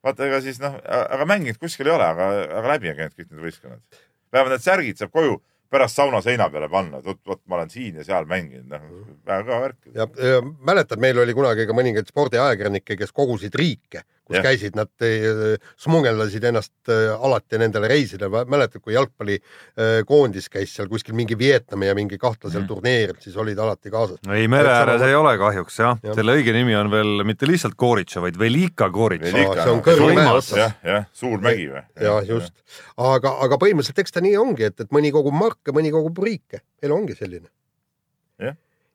[0.04, 2.28] vaata, ega siis noh, aga mänginud kuskil ei ole, aga,
[2.61, 4.02] aga läbi on käinud kõik need võistkonnad.
[4.34, 5.38] vähemalt need särgid saab koju
[5.72, 8.84] pärast sauna seina peale panna, et vot, vot ma olen siin ja seal mänginud, noh,
[9.28, 9.80] väga kõva värk.
[9.96, 14.44] ja mäletad, meil oli kunagi ka mõningaid spordiajakirjanikke, kes kogusid riike, kus Jah.
[14.44, 14.46] ja.
[14.50, 18.44] käisid, nad eh, smugeldasid ennast eh, alati nendele reisidele.
[18.46, 22.70] mäletad, kui jalgpallikoondis käis seal kuskil mingi Vietnami ja mingi kahtlasel mm.
[22.70, 24.22] turniiril, siis olid alati kaasas.
[24.30, 26.10] ei, mere ääres ei ole kahjuks jah Jah.
[26.10, 26.16] ja.
[26.18, 28.88] selle õige nimi on veel mitte lihtsalt Goritša, vaid Velika.
[28.92, 29.82] Velika, see on
[30.34, 30.56] otsas.
[30.58, 31.84] jah, jah, suur mägi või?
[32.04, 32.54] ja just,
[32.96, 36.62] aga, aga põhimõtteliselt eks ta nii ongi, et, et mõni kogub marke, mõni kogub riike,
[36.82, 37.48] elu ongi selline.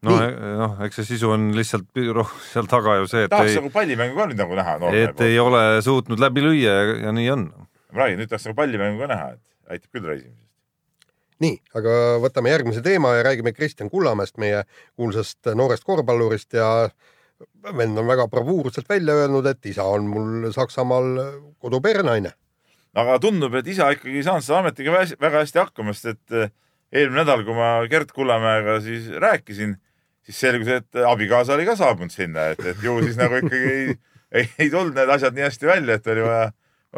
[0.03, 0.53] No, Nii.
[0.59, 2.03] noh, eks see sisu on lihtsalt
[2.49, 5.63] seal taga ju see, et tahaks nagu pallimängu ka nüüd nagu näha et ei ole
[5.85, 7.49] suutnud läbi lüüa ja, ja nii on.
[7.93, 10.49] ma räägin, nüüd tahaks nagu pallimängu ka näha, et aitab küll reisimisest.
[11.43, 14.63] nii, aga võtame järgmise teema ja räägime Kristjan Kullamäest, meie
[14.99, 16.69] kuulsast noorest korvpallurist ja
[17.77, 21.15] vend on väga bravuurselt välja öelnud, et isa on mul Saksamaal
[21.63, 22.33] koduperenaine.
[22.93, 26.35] aga tundub, et isa ikkagi ei saanud selle ametiga vä- väga hästi hakkama, sest et
[26.37, 26.51] eh,
[26.93, 29.77] eelmine nädal, kui ma Gerd Kullamäega siis rääkisin,
[30.27, 33.97] siis selgus, et abikaasa oli ka saabunud sinna, et, et ju siis nagu ikkagi ei,
[34.31, 36.47] ei, ei tulnud need asjad nii hästi välja, et oli vaja,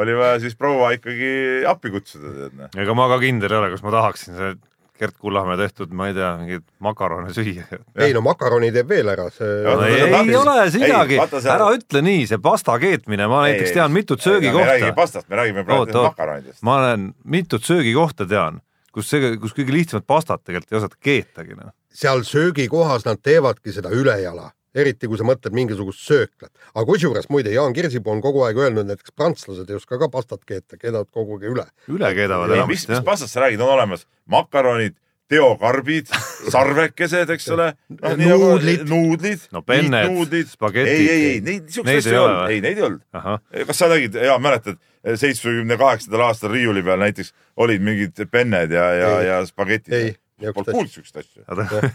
[0.03, 1.33] oli vaja siis proua ikkagi
[1.69, 2.71] appi kutsuda, noh.
[2.77, 4.55] ega ma ka kindel ei ole, kas ma tahaksin see
[4.95, 7.65] Gert Kullamäe tehtud, ma ei tea, mingeid makarone süüa.
[7.99, 10.37] ei no makaroni teeb veel ära, see no ei, ei tarvis.
[10.39, 14.37] ole Ei,, seal- ära ütle nii, see pasta keetmine, ma näiteks tean mitut me ei
[14.39, 16.07] räägi söögikohta, pastast, me räägime praegu Oot, oot.
[16.13, 16.61] makaronidest.
[16.63, 18.61] ma olen mitut söögikohta tean,
[18.95, 21.75] kus see, kus kõige lihtsamat pastat tegelikult ei osata keetagi, noh.
[21.95, 26.51] Seal söögikohas nad teevadki seda ülejala, eriti kui sa mõtled mingisugust sööklat.
[26.73, 30.43] aga kusjuures muide, Jaan Kirsipuu on kogu aeg öelnud, näiteks prantslased ei oska ka pastat
[30.45, 31.65] keeta, keedavad kogu aeg üle.
[31.87, 33.07] üle keedavad ei, mis, enamasti mis jah.
[33.07, 34.97] pastast sa räägid, on olemas makaronid,
[35.31, 36.11] teokarbid,
[36.53, 37.71] sarvekesed, eks ole.
[38.19, 38.83] Nuudlid.
[38.89, 39.47] nuudlid.
[39.55, 40.91] No penned, spagetid.
[40.91, 43.65] ei, ei, ei, neid niisuguseid asju ei ei ole olnud, ei neid ei olnud.
[43.71, 44.77] kas sa nägid, jaa, mäletad,
[45.13, 49.27] seitsmekümne kaheksandal aastal riiuli peal näiteks olid mingid penned ja, ja, Ei.
[49.27, 50.13] ja spagetid Ei,.
[50.41, 51.43] Polnud kuulnud siukest asja.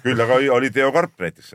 [0.05, 1.53] küll aga oli- oli teokarp näiteks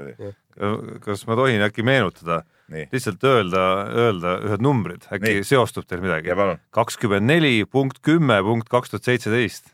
[1.02, 3.64] kas ma tohin äkki meenutada, lihtsalt öelda,
[4.06, 5.48] öelda ühed numbrid, äkki Nii.
[5.48, 6.30] seostub teil midagi
[6.76, 9.74] kakskümmend neli punkt kümme punkt kaks tuhat seitseteist.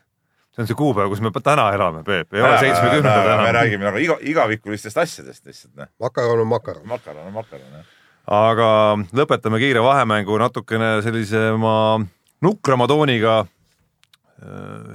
[0.52, 3.54] see on see kuupäev, kus me täna elame, Peep, ei ole seitsmekümnendad me enam.
[3.56, 5.86] räägime nagu iga, igavikulistest asjadest lihtsalt, noh.
[6.00, 6.86] makaron on makaron.
[6.86, 7.86] makaron on makaron, jah.
[8.26, 8.68] aga
[9.16, 12.04] lõpetame kiire vahemängu natukene sellisema
[12.42, 13.46] nukrama tooniga.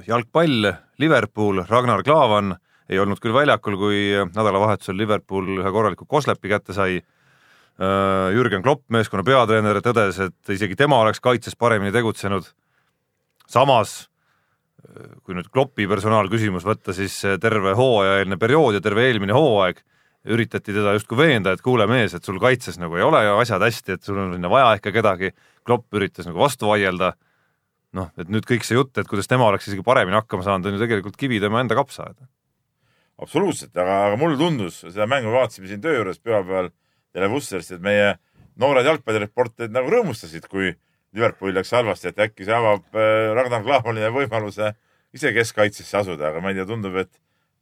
[0.06, 2.56] jalgpall, Liverpool, Ragnar Klavan
[2.88, 4.00] ei olnud küll väljakul, kui
[4.32, 7.00] nädalavahetusel Liverpool ühe korraliku koslepi kätte sai.
[8.34, 12.48] Jürgen Klopp, meeskonna peatreener, tõdes, et isegi tema oleks kaitses paremini tegutsenud.
[13.46, 14.08] samas
[15.24, 19.80] kui nüüd Kloppi personaalküsimus võtta, siis terve hooajaeelne periood ja terve eelmine hooaeg
[20.28, 23.96] üritati teda justkui veenda, et kuule mees, et sul kaitses nagu ei ole asjad hästi,
[23.96, 25.32] et sul on sinna vaja ikka kedagi.
[25.66, 27.12] Klopp üritas nagu vastu vaielda.
[27.96, 30.76] noh, et nüüd kõik see jutt, et kuidas tema oleks isegi paremini hakkama saanud, on
[30.76, 32.28] ju tegelikult kivi tema enda kapsaaeda.
[33.18, 36.70] absoluutselt, aga, aga mulle tundus, seda mängu vaatasime siin töö juures pühapäeval
[37.16, 38.12] televusterist, et meie
[38.60, 40.74] noored jalgpallireporterid nagu rõõmustasid, kui
[41.16, 44.74] Liverpool läks halvasti, et äkki see avab äh, Ragnar Klavanile võimaluse
[45.16, 47.10] ise keskkaitsesse asuda, aga ma ei tea, tundub, et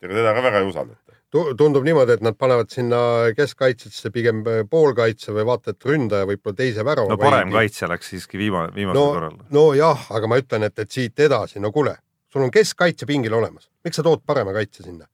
[0.03, 1.17] ega teda ka väga ei usaldata.
[1.59, 2.99] tundub niimoodi, et nad panevad sinna
[3.37, 7.13] keskkaitsesse pigem poolkaitse või vaata, et ründaja võib-olla teise värava.
[7.13, 10.91] no parem kaitsja läks siiski viimane, viimasel no korral., nojah, aga ma ütlen, et, et
[10.91, 11.97] siit edasi, no kuule,
[12.33, 15.09] sul on keskkaitse pingil olemas, miks sa tood parema kaitse sinna?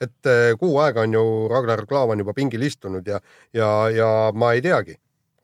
[0.00, 3.20] et eh, kuu aega on ju Ragnar Klavan juba pingil istunud ja,
[3.56, 4.96] ja, ja ma ei teagi.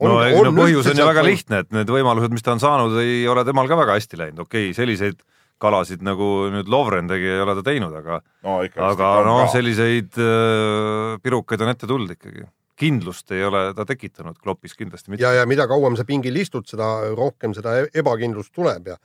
[0.02, 3.22] no, no põhjus on ju väga lihtne, et need võimalused, mis ta on saanud, ei
[3.30, 5.22] ole temal ka väga hästi läinud, okei okay,, selliseid
[5.62, 8.90] kalasid nagu nüüd Lovren tegi, ei ole ta teinud, aga no ikka.
[8.92, 12.48] aga noh, selliseid äh, pirukaid on ette tulnud ikkagi.
[12.82, 15.22] kindlust ei ole ta tekitanud Kloppis kindlasti mitte.
[15.22, 18.98] ja, ja mida kauem sa pingil istud, seda rohkem seda e-, ebakindlust tuleb ja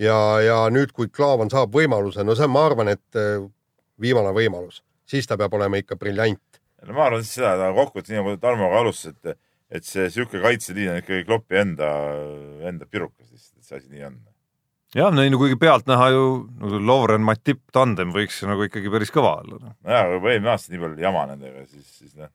[0.00, 3.38] ja, ja nüüd, kui Klaavan saab võimaluse, no see on, ma arvan, et eh,
[4.00, 6.60] viimane võimalus, siis ta peab olema ikka briljant.
[6.82, 9.38] no ma arvan siis seda, et kokkuvõttes nii nagu Tarmoga alustas, et,
[9.78, 11.92] et see sihuke kaitseliin on ikkagi Kloppi enda,
[12.68, 14.20] enda pirukas lihtsalt, et see asi nii on.
[14.94, 16.26] jah, no ei no kuigi pealtnäha ju
[16.60, 19.74] nagu Lovren Matip tandem võiks nagu ikkagi päris kõva olla no..
[19.80, 22.30] nojah, aga kui eelmine aasta nii palju jama nendega, siis, siis noh,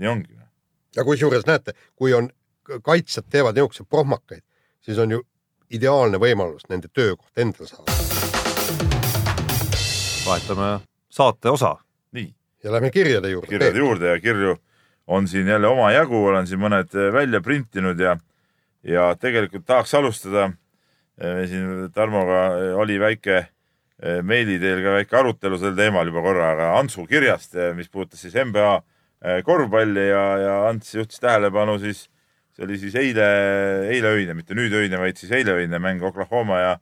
[0.00, 0.40] nii ongi.
[0.96, 2.30] ja kusjuures näete, kui on
[2.64, 4.44] kaitsjad teevad niisuguseid prohmakaid,
[4.84, 5.20] siis on ju
[5.74, 7.92] ideaalne võimalus nende töökoht endale saada.
[10.24, 10.70] vahetame
[11.12, 11.76] saate osa.
[12.16, 12.30] nii,
[12.64, 13.48] ja lähme kirjade juurde.
[13.48, 14.56] kirjade juurde ja kirju
[15.06, 18.16] on siin jälle omajagu, olen siin mõned välja printinud ja,
[18.82, 20.50] ja tegelikult tahaks alustada.
[21.20, 26.50] Siin Tarmoga äh, oli väike äh, meili teel ka väike arutelu sel teemal juba korra,
[26.54, 32.06] aga Antsu kirjast, mis puudutas siis NBA äh, korvpalli ja, ja Ants juhtis tähelepanu siis,
[32.54, 33.28] see oli siis eile,
[33.90, 36.72] eileöine, mitte nüüdöine, vaid siis eileöine mäng Oklahoma ja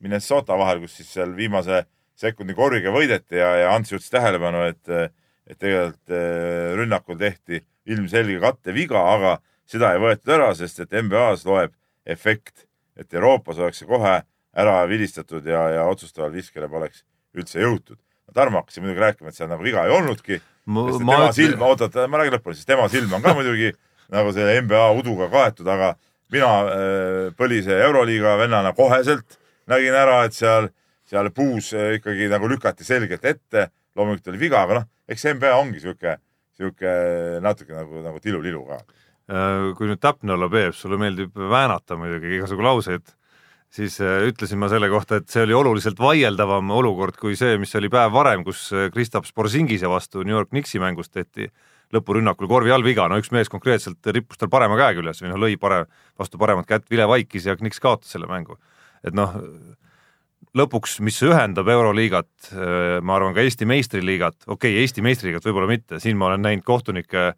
[0.00, 1.84] Minnesota vahel, kus siis seal viimase
[2.20, 5.10] sekundi korviga võideti ja, ja Ants juhtis tähelepanu, et
[5.50, 11.46] et tegelikult äh, rünnakul tehti ilmselge katteviga, aga seda ei võetud ära, sest et NBA-s
[11.48, 11.74] loeb
[12.06, 12.66] efekt,
[13.00, 14.20] et Euroopas oleks see kohe
[14.60, 17.04] ära vilistatud ja, ja otsustaval viskele poleks
[17.36, 17.98] üldse jõutud.
[18.34, 22.06] Tarmo hakkas siin muidugi rääkima, et seal nagu viga ei olnudki, tema silm, oota, oota,
[22.10, 23.72] ma räägin lõpuni, sest tema silm on ka muidugi
[24.14, 25.94] nagu selle NBA uduga kaetud, aga
[26.34, 29.38] mina äh, põlise Euroliiga vennana koheselt
[29.70, 30.70] nägin ära, et seal,
[31.10, 35.54] seal puus äh, ikkagi nagu lükati selgelt ette, loomulikult oli viga, aga noh, eks NBA
[35.58, 36.16] ongi sihuke,
[36.58, 36.94] sihuke
[37.42, 38.80] natuke nagu, nagu tilulilu ka.
[39.30, 43.12] Äh, kui nüüd täpne olla, Peep, sulle meeldib väänata muidugi igasugu lauseid,
[43.70, 47.74] siis äh, ütlesin ma selle kohta, et see oli oluliselt vaieldavam olukord kui see, mis
[47.78, 51.46] oli päev varem, kus äh, Kristaps Porzingise vastu New York Knicksi mängus tehti
[51.94, 55.38] lõpurünnakul korvi all viga, no üks mees konkreetselt rippus tal parema käega üles või noh,
[55.44, 55.86] lõi parem,
[56.18, 58.58] vastu paremat kätt, vile vaikis ja Knicks kaotas selle mängu.
[59.06, 59.36] et noh,
[60.58, 62.50] lõpuks, mis ühendab Euroliigat,
[63.02, 66.66] ma arvan ka Eesti meistriliigat, okei okay,, Eesti meistriliigat võib-olla mitte, siin ma olen näinud
[66.66, 67.30] kohtunikke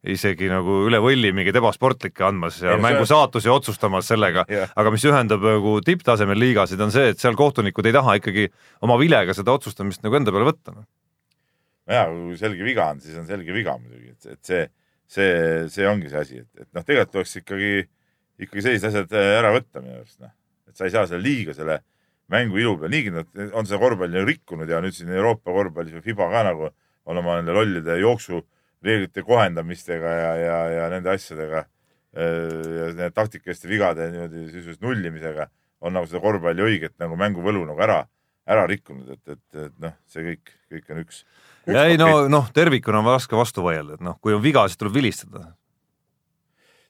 [0.00, 4.92] isegi nagu üle võlli mingeid ebasportlikke andmas ja see mängu on- saatusi otsustamas sellega aga
[4.94, 8.46] mis ühendab nagu tipptasemel liigasid, on see, et seal kohtunikud ei taha ikkagi
[8.86, 10.72] oma vilega seda otsustamist nagu enda peale võtta.
[10.72, 10.88] noh.
[11.90, 14.64] nojah, kui selge viga on, siis on selge viga muidugi, et, et see,
[15.04, 15.30] see,
[15.68, 17.72] see ongi see asi, et, et noh, tegelikult tuleks ikkagi,
[18.46, 20.32] ikkagi sellised asjad äh, ära võtta minu arust, noh.
[20.70, 21.82] et sa ei saa selle liiga selle
[22.30, 26.08] mängu ilu peale, niigi nad on seda korvpalli rikkunud ja nüüd siin Euroopa korvpallis või
[26.08, 26.70] Fiba ka nagu
[27.10, 27.96] on oma nende lollide
[28.80, 31.64] jooksureeglite kohendamistega ja, ja, ja nende asjadega
[32.10, 35.46] ja taktikaliste vigade niimoodi sisuliselt nullimisega
[35.80, 38.00] on nagu seda korvpalli õiget nagu mänguvõlu nagu ära,
[38.50, 41.22] ära rikkunud, et, et, et noh, see kõik, kõik on üks,
[41.70, 44.80] ja ei no, noh, tervikuna on raske vastu vaielda, et noh, kui on viga, siis
[44.80, 45.52] tuleb vilistada.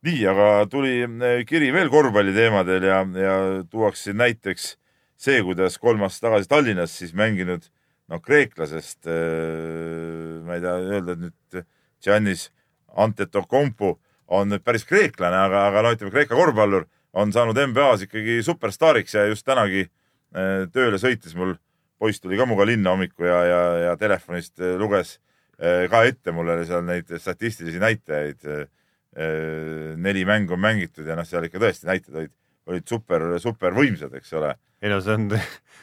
[0.09, 3.37] nii, aga tuli eh, kiri veel korvpalli teemadel ja, ja
[3.69, 4.73] tuuakse näiteks
[5.21, 7.69] see, kuidas kolm aastat tagasi Tallinnas siis mänginud
[8.11, 11.69] noh, kreeklasest äh, ma ei taha öelda, et nüüd
[12.05, 12.49] Giannis
[12.97, 13.99] Antetokounmpo
[14.31, 16.87] on nüüd päris kreeklane, aga, aga no ütleme, Kreeka korvpallur
[17.19, 21.57] on saanud NBA-s ikkagi superstaariks ja just tänagi äh, tööle sõites mul
[22.01, 25.17] poiss tuli ka minuga linna hommikul ja, ja, ja telefonist äh, luges
[25.59, 28.69] äh, ka ette mulle seal neid statistilisi näitajaid
[29.11, 32.31] neli mängu on mängitud ja noh, seal ikka tõesti näited olid,
[32.71, 34.53] olid super, super võimsad, eks ole.
[34.79, 35.25] ei no see on,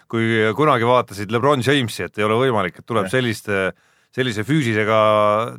[0.08, 3.74] kui kunagi vaatasid Lebron Jamesi, et ei ole võimalik, et tuleb selliste,
[4.18, 4.98] sellise füüsisega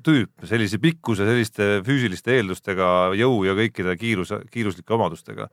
[0.03, 5.47] tüüp, sellise pikkuse, selliste füüsiliste eeldustega, jõu ja kõikide kiiruse, kiiruslike omadustega,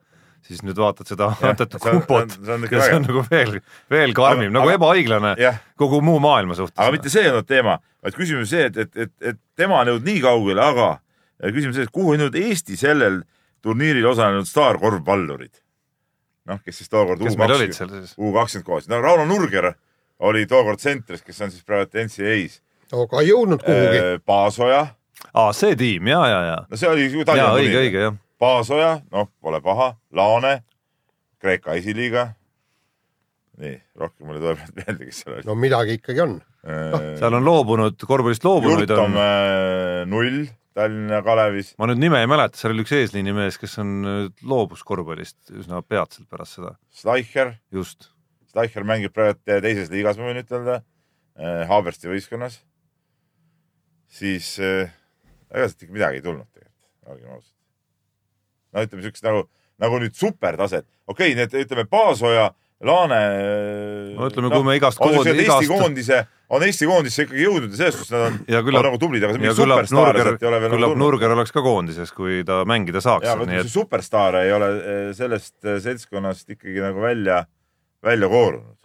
[0.46, 4.50] siis nüüd vaatad seda on- Kumpot see on- see on ja nagu veel, veel karmim,
[4.54, 6.78] nagu ebaõiglane jah, kogu muu maailma suhtes.
[6.82, 9.92] aga mitte see ei olnud teema, vaid küsimus see, et, et, et, et tema on
[9.94, 10.90] jõudnud nii kaugele, aga
[11.54, 13.22] küsimus see, et kuhu on jõudnud Eesti sellel
[13.62, 15.62] turniiril osalenud staarkorvpallurid?
[16.46, 17.18] noh, kes siis tookord
[17.74, 18.12] seal siis?
[18.18, 19.72] U kakskümmend koos, no Rauno Nurger
[20.26, 22.60] oli tookord tsentris, kes on siis praegu NCAA-s.
[22.92, 24.00] Aga ei jõudnud kuhugi.
[24.28, 24.82] Paasoja,
[25.32, 26.56] aa, see tiim ja, ja, ja.
[26.70, 27.84] no see oli ju Tallinna õige, turniir.
[27.84, 28.18] õige, jah.
[28.42, 30.58] Paasoja, noh, pole paha, Laane,
[31.42, 32.28] Kreeka esiliiga.
[33.62, 36.38] nii, rohkem mulle tuleb meelde, kes seal oli no midagi ikkagi on.
[36.66, 40.42] no, seal on loobunud, korvpallist loobunuid on Jurtom äh, null
[40.76, 44.84] Tallinna Kalevis ma nüüd nime ei mäleta, seal oli üks eesliinimees, kes on nüüd loobus
[44.84, 48.10] korvpallist üsna peatselt pärast seda, Schleicher, just.
[48.52, 50.82] Schleicher mängib praegu teises liigas, ma võin ütelda,
[51.70, 52.60] Haabersti võistkonnas.
[54.08, 54.92] Siis äh,
[55.52, 57.56] ega sealt ikka midagi ei tulnud tegelikult, olgem ausad.
[58.72, 59.42] no ütleme siukest nagu,
[59.82, 62.50] nagu nüüd supertaset, okei okay,, need ütleme Paasoja,
[62.84, 63.20] Laane.
[64.16, 66.18] no ütleme, kui me igast siuksed Eesti igast- koondise,
[66.52, 69.38] on Eesti koondisse ikkagi jõudnud ja selles suhtes nad on, on küllap nagu tublid, aga
[69.38, 70.98] mingit Nurger sealt ei ole, veel nagu küllap.
[71.00, 74.52] Nurger oleks ka koondises, kui ta mängida saaks jaa, aga ütleme, et see superstaare ei
[74.58, 77.40] ole eh, sellest eh, seltskonnast ikkagi nagu välja,
[78.04, 78.76] välja koorunud.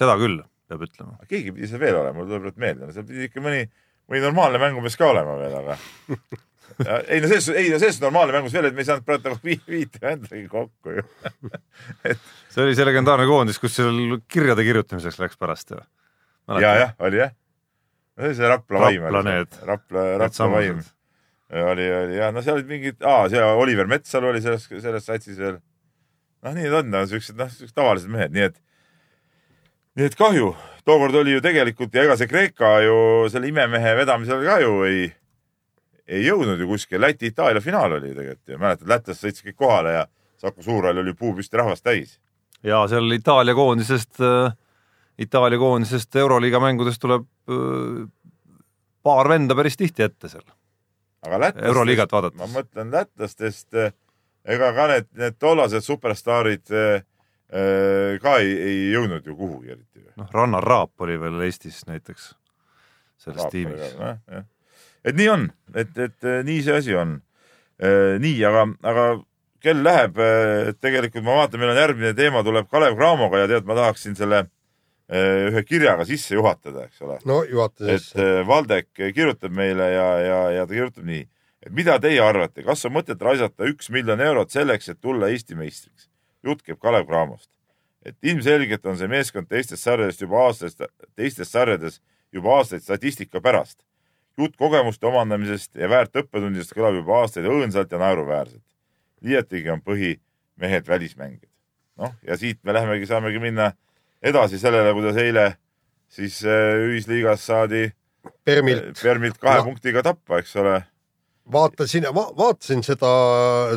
[0.00, 1.16] seda küll, peab ütlema.
[1.30, 3.64] keegi pidi seal veel olema, mul tuleb praegu meelde, seal pidi ikka mõni,
[4.10, 5.76] mõni normaalne mängumees ka olema veel, aga
[6.86, 9.34] Ja ei no selles, ei no selles normaalne mängus veel, et me ei saanud praegu
[9.48, 11.02] vi- viite vendagi kokku ju.
[12.54, 13.98] see oli see legendaarne koondis, kus seal
[14.30, 15.80] kirjade kirjutamiseks läks pärast ju.
[16.62, 17.34] ja, jah, oli jah.
[18.14, 19.02] no see oli see Rapla vaim.
[19.08, 19.60] Rapla need.
[19.66, 20.80] Rapla, Rapla vaim
[21.50, 25.38] oli, oli ja no seal olid mingid, aa, see Oliver Metsalu oli selles, selles satsis
[25.38, 25.58] veel.
[26.44, 28.60] noh, nii need on, siuksed, noh, siuksed tavalised mehed, nii et,
[30.00, 30.54] nii et kahju,
[30.88, 32.94] tookord oli ju tegelikult ja ega see Kreeka ju
[33.32, 35.02] selle imemehe vedamisel ka ju ei,
[36.08, 40.06] ei jõudnud ju kuskile, Läti-Itaalia finaal oli tegelikult ju, mäletad, lätlased sõitsid kõik kohale ja
[40.40, 42.16] Saku Suurhall oli puupüsti rahvast täis.
[42.64, 44.56] ja seal Itaalia koondisest äh,,
[45.20, 48.08] Itaalia koondisest Euroliiga mängudest tuleb äh,
[49.02, 50.46] paar venda päris tihti ette seal.
[51.26, 52.54] aga lätlastest, Euroliigat ma vaadates.
[52.54, 53.68] mõtlen lätlastest,
[54.44, 57.02] ega ka need, need tollased superstaarid eh,
[57.50, 60.04] ka ei, ei jõudnud ju kuhugi eriti.
[60.16, 62.28] noh, Rannar Raap oli veel Eestis näiteks
[63.18, 63.96] selles tiimis.
[65.04, 67.18] et nii on, et, et eh, nii see asi on.
[68.20, 69.04] nii, aga, aga
[69.64, 70.18] kell läheb,
[70.84, 74.44] tegelikult ma vaatan, meil on järgmine teema tuleb Kalev Cramoga ja tead, ma tahaksin selle
[75.10, 78.14] ühe kirjaga sisse juhatada, eks ole no juhata et siis.
[78.20, 81.24] äh, Valdek kirjutab meile ja, ja, ja ta kirjutab nii,
[81.66, 85.58] et mida teie arvate, kas on mõtet raisata üks miljon eurot selleks, et tulla Eesti
[85.58, 86.06] meistriks?
[86.44, 87.50] Jutt käib Kalev Cramost.
[88.04, 90.86] et ilmselgelt on see meeskond teistest sarjadest juba aastaid,
[91.16, 92.00] teistes sarjades
[92.32, 93.82] juba aastaid statistika pärast.
[94.38, 98.62] jutt kogemuste omandamisest ja väärt õppetundidest kõlab juba aastaid õõnsalt ja naeruväärselt.
[99.22, 101.50] liiatigi on põhimehed välismängijad.
[101.96, 103.72] noh, ja siit me lähemegi, saamegi minna
[104.22, 105.56] edasi sellele, kuidas eile
[106.08, 107.92] siis äh, ühisliigas saadi
[108.44, 109.64] Permilt Permilt kahe No.
[109.64, 110.82] punktiga tappa, eks ole.
[111.52, 113.10] vaatasin va,, vaatasin seda,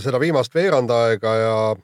[0.04, 1.76] seda viimast veerand aega ja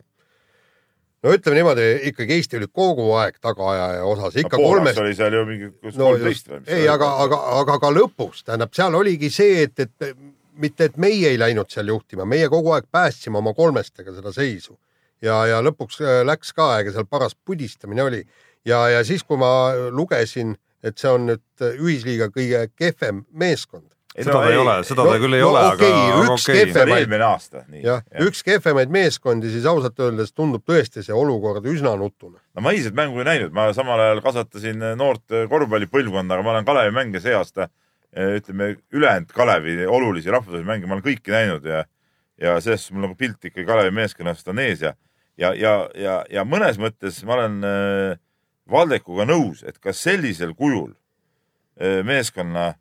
[1.23, 5.37] no ütleme niimoodi, ikkagi Eesti oli kogu aeg tagaajaja osas, ikka Poolaks kolmest oli seal
[5.37, 9.31] ju mingi no kolmteist või mis ei, aga, aga, aga ka lõpus, tähendab, seal oligi
[9.33, 10.13] see, et, et
[10.59, 14.77] mitte, et meie ei läinud seal juhtima, meie kogu aeg päästsime oma kolmestega seda seisu.
[15.23, 18.21] Ja, ja lõpuks äh, läks ka, ega seal paras pudistamine oli.
[18.67, 19.51] Ja, ja siis, kui ma
[19.91, 23.88] lugesin, et see on nüüd ühisliiga kõige kehvem meeskond,
[24.23, 27.25] seda ta ei ole, seda ta küll ei no ole, okei, aga, okei oli eelmine
[27.27, 27.81] aasta, nii.
[27.85, 32.39] jah, üks kehvemaid meeskondi, siis ausalt öeldes tundub tõesti see olukord üsna nutune.
[32.39, 36.67] no ma iseselt mängu ei näinud, ma samal ajal kasvatasin noort korvpallipõlvkonda, aga ma olen
[36.67, 37.69] Kalevi mänge see aasta,
[38.39, 41.83] ütleme ülejäänud Kalevi olulisi rahvusvahelisi mänge ma olen kõiki näinud ja,
[42.41, 44.95] ja selles suhtes mul nagu pilt ikkagi Kalevi meeskonnast on ees ja,
[45.37, 48.17] ja, ja, ja, ja mõnes mõttes ma olen äh,
[48.69, 52.73] Valdekuga nõus, et kas sellisel kujul äh, meeskonna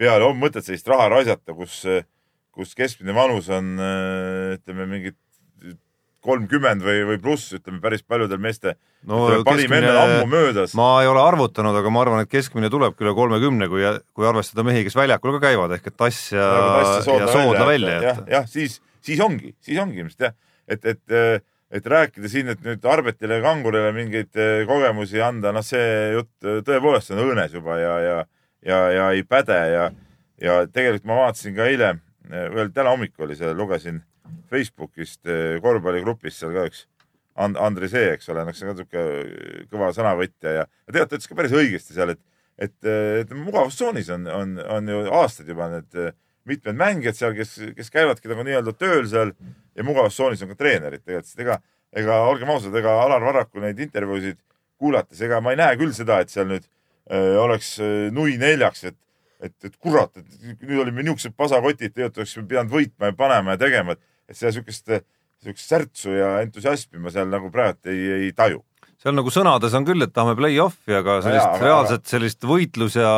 [0.00, 1.82] peale on mõtet sellist raha raisata, kus,
[2.52, 3.74] kus keskmine vanus on
[4.56, 5.18] ütleme mingid
[6.22, 8.76] kolmkümmend või, või pluss, ütleme päris paljudel meeste
[9.10, 10.74] no ütleme, parim enne ammu möödas.
[10.78, 14.64] ma ei ole arvutanud, aga ma arvan, et keskmine tulebki üle kolmekümne, kui, kui arvestada
[14.66, 16.48] mehi, kes väljakul ka käivad ehk et Tass ja,
[17.06, 20.36] ja Soodla välja jah, jah, siis, siis ongi, siis ongi ilmselt jah,
[20.70, 21.16] et, et,
[21.74, 24.30] et rääkida siin, et nüüd Arbetile ja Kangurile mingeid
[24.70, 28.16] kogemusi anda, noh, see jutt tõepoolest on õõnes juba ja, ja,
[28.66, 29.90] ja, ja ei päde ja,
[30.42, 31.92] ja tegelikult ma vaatasin ka eile,
[32.28, 34.02] veel täna hommikul oli see, lugesin
[34.52, 36.86] Facebookist eh, korvpalligrupis seal ka üks
[37.40, 41.14] And-, Andri See, eks ole, noh, see on ka niisugune kõva sõnavõtja ja, ja tegelikult
[41.14, 42.20] ta ütles ka päris õigesti seal, et
[42.62, 46.12] et, et mugavustsoonis on, on, on ju aastaid juba need eh,
[46.48, 49.32] mitmed mängijad seal, kes, kes käivadki nagu nii-öelda tööl seal
[49.76, 51.58] ja mugavustsoonis on ka treenerid tegelikult, sest ega,
[51.96, 54.40] ega olgem ausad, ega Alar Varraku neid intervjuusid
[54.82, 56.81] kuulates, ega ma ei näe küll seda, et seal nüüd öö,
[57.42, 58.98] oleks öö, nui neljaks, et,
[59.42, 63.62] et, et kurat, et nüüd olime niisugused pasakotid, tegelikult oleksime pidanud võitma ja panema ja
[63.64, 64.92] tegema, et, et seda siukest,
[65.42, 68.62] siukest särtsu ja entusiasmi ma seal nagu praegu ei, ei taju.
[69.02, 72.98] seal nagu sõnades on küll, et tahame play-off'i, aga sellist jaa, aga- reaalset sellist võitlus
[73.00, 73.14] ja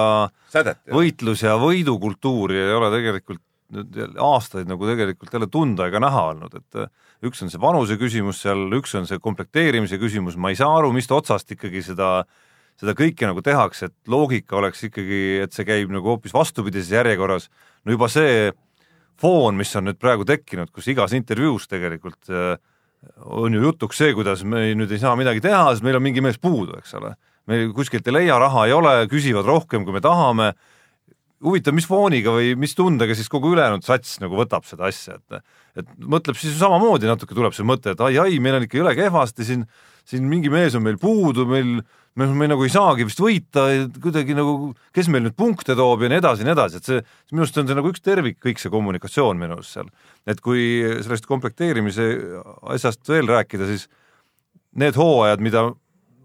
[0.52, 0.80] sädet.
[0.90, 3.42] võitlus ja võidukultuuri ei ole tegelikult
[3.74, 6.90] nüüd aastaid nagu tegelikult jälle tunda ega näha olnud, et äh,
[7.26, 10.92] üks on see vanuse küsimus seal, üks on see komplekteerimise küsimus, ma ei saa aru,
[10.94, 12.10] mis otsast ikkagi seda,
[12.80, 17.48] seda kõike nagu tehakse, et loogika oleks ikkagi, et see käib nagu hoopis vastupidises järjekorras.
[17.84, 18.52] no juba see
[19.20, 22.56] foon, mis on nüüd praegu tekkinud, kus igas intervjuus tegelikult äh,
[23.24, 26.24] on ju jutuks see, kuidas me nüüd ei saa midagi teha, sest meil on mingi
[26.24, 27.14] mees puudu, eks ole.
[27.46, 30.54] me kuskilt ei leia, raha ei ole, küsivad rohkem, kui me tahame
[31.44, 35.42] huvitav, mis fooniga või mis tundega siis kogu ülejäänud sats nagu võtab seda asja, et
[35.74, 39.46] et mõtleb siis samamoodi natuke tuleb see mõte, et ai-ai, meil on ikka jõle kehvasti
[39.48, 39.64] siin,
[40.06, 41.80] siin mingi mees on meil puudu, meil,
[42.20, 43.66] me, me nagu ei saagi vist võita,
[44.02, 47.04] kuidagi nagu, kes meil nüüd punkte toob ja nii edasi ja nii edasi, et see,
[47.32, 49.90] minu arust on see nagu üks tervik, kõik see kommunikatsioon minu arust seal.
[50.30, 50.64] et kui
[51.04, 52.08] sellest komplekteerimise
[52.74, 53.88] asjast veel rääkida, siis
[54.78, 55.68] need hooajad, mida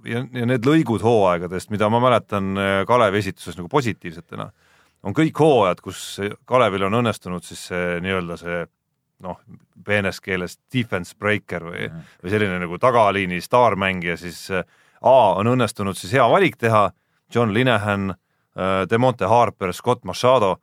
[0.08, 4.50] ja, ja need lõigud hooaegadest, mida ma mäletan äh, Kalevi esituses nagu positiivsetena,
[5.04, 6.04] on kõik hooajad, kus
[6.50, 8.60] Kalevil on õnnestunud siis see nii-öelda see
[9.26, 9.40] noh,
[9.84, 11.90] peenes keeles defense breaker või,
[12.22, 14.64] või selline nagu tagaliini staarmängija, siis äh,
[15.02, 16.90] A on õnnestunud siis hea valik teha,
[17.36, 18.14] John Linehan,
[18.90, 20.58] Demonte Harper, Scott Machado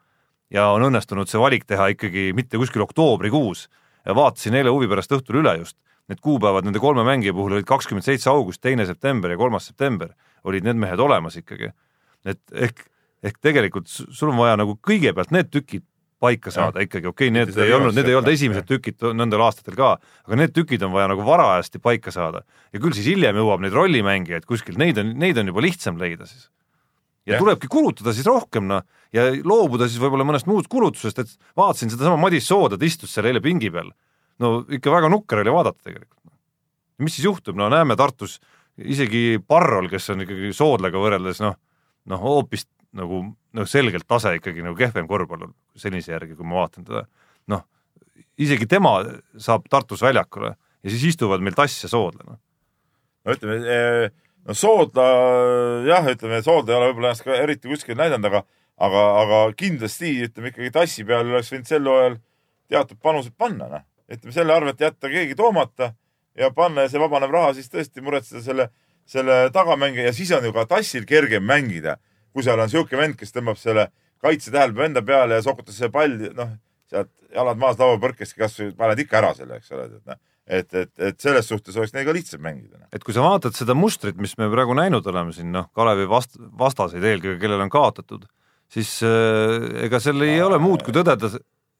[0.52, 3.68] ja on õnnestunud see valik teha ikkagi mitte kuskil oktoobrikuus.
[4.06, 5.78] vaatasin eile huvi pärast õhtul üle just,
[6.08, 10.12] need kuupäevad nende kolme mängija puhul olid kakskümmend seitse august, teine september ja kolmas september
[10.44, 11.72] olid need mehed olemas ikkagi.
[12.24, 12.84] et ehk,
[13.22, 15.84] ehk tegelikult sul on vaja nagu kõigepealt need tükid
[16.22, 19.76] paika saada ikkagi, okei okay,, need ei olnud, need ei olnud esimesed tükid nendel aastatel
[19.76, 19.92] ka,
[20.24, 22.42] aga need tükid on vaja nagu varajasti paika saada
[22.72, 26.28] ja küll siis hiljem jõuab neid rollimängijaid kuskilt, neid on, neid on juba lihtsam leida
[26.28, 26.48] siis.
[27.28, 27.44] ja Jah.
[27.44, 32.18] tulebki kulutada siis rohkem noh ja loobuda siis võib-olla mõnest muust kulutusest, et vaatasin sedasama
[32.26, 33.92] Madis Soodat istus seal eile pingi peal.
[34.40, 36.32] no ikka väga nukker oli vaadata tegelikult.
[36.98, 38.38] mis siis juhtub, no näeme Tartus
[38.76, 41.56] isegi Parrol, kes on ikkagi Soodlaga võrreldes noh,
[42.08, 43.22] noh hoopis nagu
[43.56, 47.06] noh, selgelt tase ikkagi nagu kehvem korvpallur senise järgi, kui ma vaatan teda.
[47.52, 47.64] noh,
[48.42, 48.98] isegi tema
[49.40, 52.38] saab Tartus väljakule ja siis istuvad meil Tass ja Soodla noh.
[53.24, 53.80] no ütleme,
[54.46, 55.06] no Soodla
[55.88, 58.42] jah, ütleme Soodla ei ole võib-olla ennast ka eriti kuskil näidanud, aga,
[58.88, 62.18] aga, aga kindlasti ütleme ikkagi tassi peale oleks võinud sel hooajal
[62.70, 63.86] teatud panused panna, noh.
[64.12, 65.94] ütleme selle arvelt jätta keegi toomata
[66.36, 68.68] ja panna ja see vabanev raha siis tõesti muretseda selle,
[69.08, 71.96] selle tagamängija ja siis on ju ka tassil kergem mängida,
[72.36, 73.88] kui seal on sihuke vend, kes tõmbab selle
[74.22, 76.54] kaitse tähelepanu enda peale ja sokutas see pall, noh,
[76.90, 80.92] sealt jalad maas lauapõrkest kasvõi paned ikka ära selle, eks ole, et noh, et, et,
[81.08, 82.78] et selles suhtes oleks neil ka lihtsam mängida.
[82.78, 82.88] noh.
[82.92, 86.38] et kui sa vaatad seda mustrit, mis me praegu näinud oleme siin noh, Kalevi vast-,
[86.60, 88.28] vastaseid eelkõige, kellel on kaotatud,
[88.72, 91.32] siis äh, ega seal ei ole muud kui tõdeda,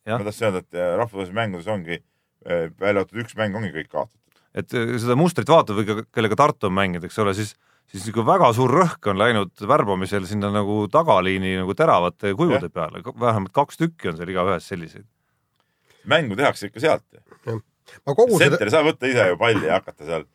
[0.08, 3.92] ma tahtsin öelda, et äh, rahvusvahelises mängudes ongi äh, välja arvatud üks mäng ongi kõik
[3.92, 4.42] kaotatud.
[4.56, 7.54] et äh, seda mustrit vaatad või kellega Tartu on mänginud, eks ole, siis
[7.90, 13.02] siis niisugune väga suur rõhk on läinud värbamisel sinna nagu tagaliini nagu teravate kujude peale,
[13.06, 15.06] vähemalt kaks tükki on seal igaühes selliseid.
[16.06, 17.06] mängu tehakse ikka sealt
[18.06, 20.26] kogu seda senter ei saa võtta ise ju palli ja hakata seal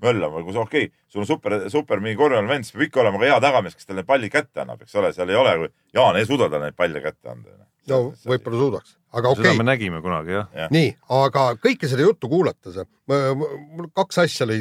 [0.00, 3.02] möllama, kui sa okei okay,, sul on super, super mingi korvpalli vend, siis peab ikka
[3.02, 6.16] olema ka hea tagamees, kes talle palli kätte annab, eks ole, seal ei ole, Jaan
[6.16, 7.58] ei suuda talle neid palle kätte anda.
[7.90, 9.60] no võib-olla suudaks, aga okei seda okay.
[9.60, 10.70] me nägime kunagi jah ja..
[10.72, 12.80] nii, aga kõike seda juttu kuulates,
[13.10, 14.60] mul kaks asja lõi,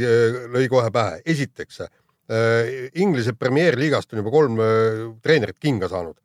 [0.56, 1.22] lõi kohe pähe.
[1.26, 1.84] esiteks
[3.02, 6.18] Inglise Premier Liigast on juba kolm äh, treenerit kinga saanud.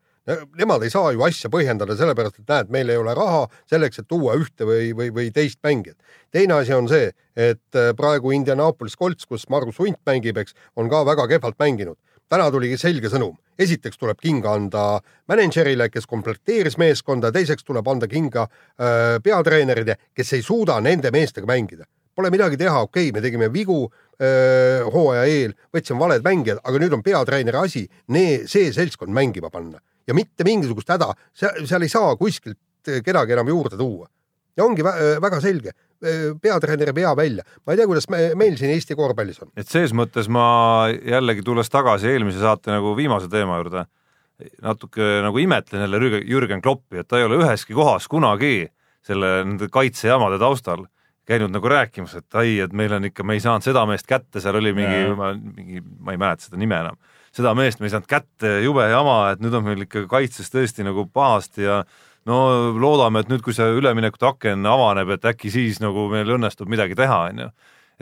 [0.56, 4.06] Nemad ei saa ju asja põhjendada sellepärast, et näed, meil ei ole raha selleks, et
[4.08, 5.98] tuua ühte või, või, või teist mängijat.
[6.32, 10.88] teine asi on see, et äh, praegu Indianapolis Colts, kus Margus Hunt mängib, eks, on
[10.88, 11.98] ka väga kehvalt mänginud.
[12.28, 14.84] täna tuligi selge sõnum, esiteks tuleb kinga anda
[15.28, 21.46] mänedžerile, kes komplekteeris meeskonda, teiseks tuleb anda kinga äh, peatreenerile, kes ei suuda nende meestega
[21.46, 21.84] mängida.
[22.14, 26.82] Pole midagi teha, okei okay,, me tegime vigu äh, hooaja eel, võtsime valed mängijad, aga
[26.82, 31.92] nüüd on peatreeneri asi nee, see seltskond mängima panna ja mitte mingisugust häda, seal ei
[31.92, 32.60] saa kuskilt
[33.04, 34.08] kedagi enam juurde tuua.
[34.56, 35.72] ja ongi vä väga selge,
[36.42, 39.50] peatreener ei pea välja, ma ei tea, kuidas me, meil siin Eesti korvpallis on.
[39.56, 43.86] et ses mõttes ma jällegi tulles tagasi eelmise saate nagu viimase teema juurde,
[44.62, 48.68] natuke nagu imetlen jälle Jürgen Kloppi, et ta ei ole üheski kohas kunagi
[49.04, 50.86] selle nende kaitsejamade taustal
[51.28, 54.42] käinud nagu rääkimas, et ai, et meil on ikka, me ei saanud seda meest kätte,
[54.44, 55.04] seal oli mingi,
[55.56, 56.98] mingi, ma ei mäleta seda nime enam,
[57.34, 60.84] seda meest me ei saanud kätte, jube jama, et nüüd on meil ikka kaitses tõesti
[60.86, 61.82] nagu pahasti ja
[62.28, 62.40] no
[62.80, 66.96] loodame, et nüüd, kui see üleminekute aken avaneb, et äkki siis nagu meil õnnestub midagi
[66.98, 67.48] teha, onju.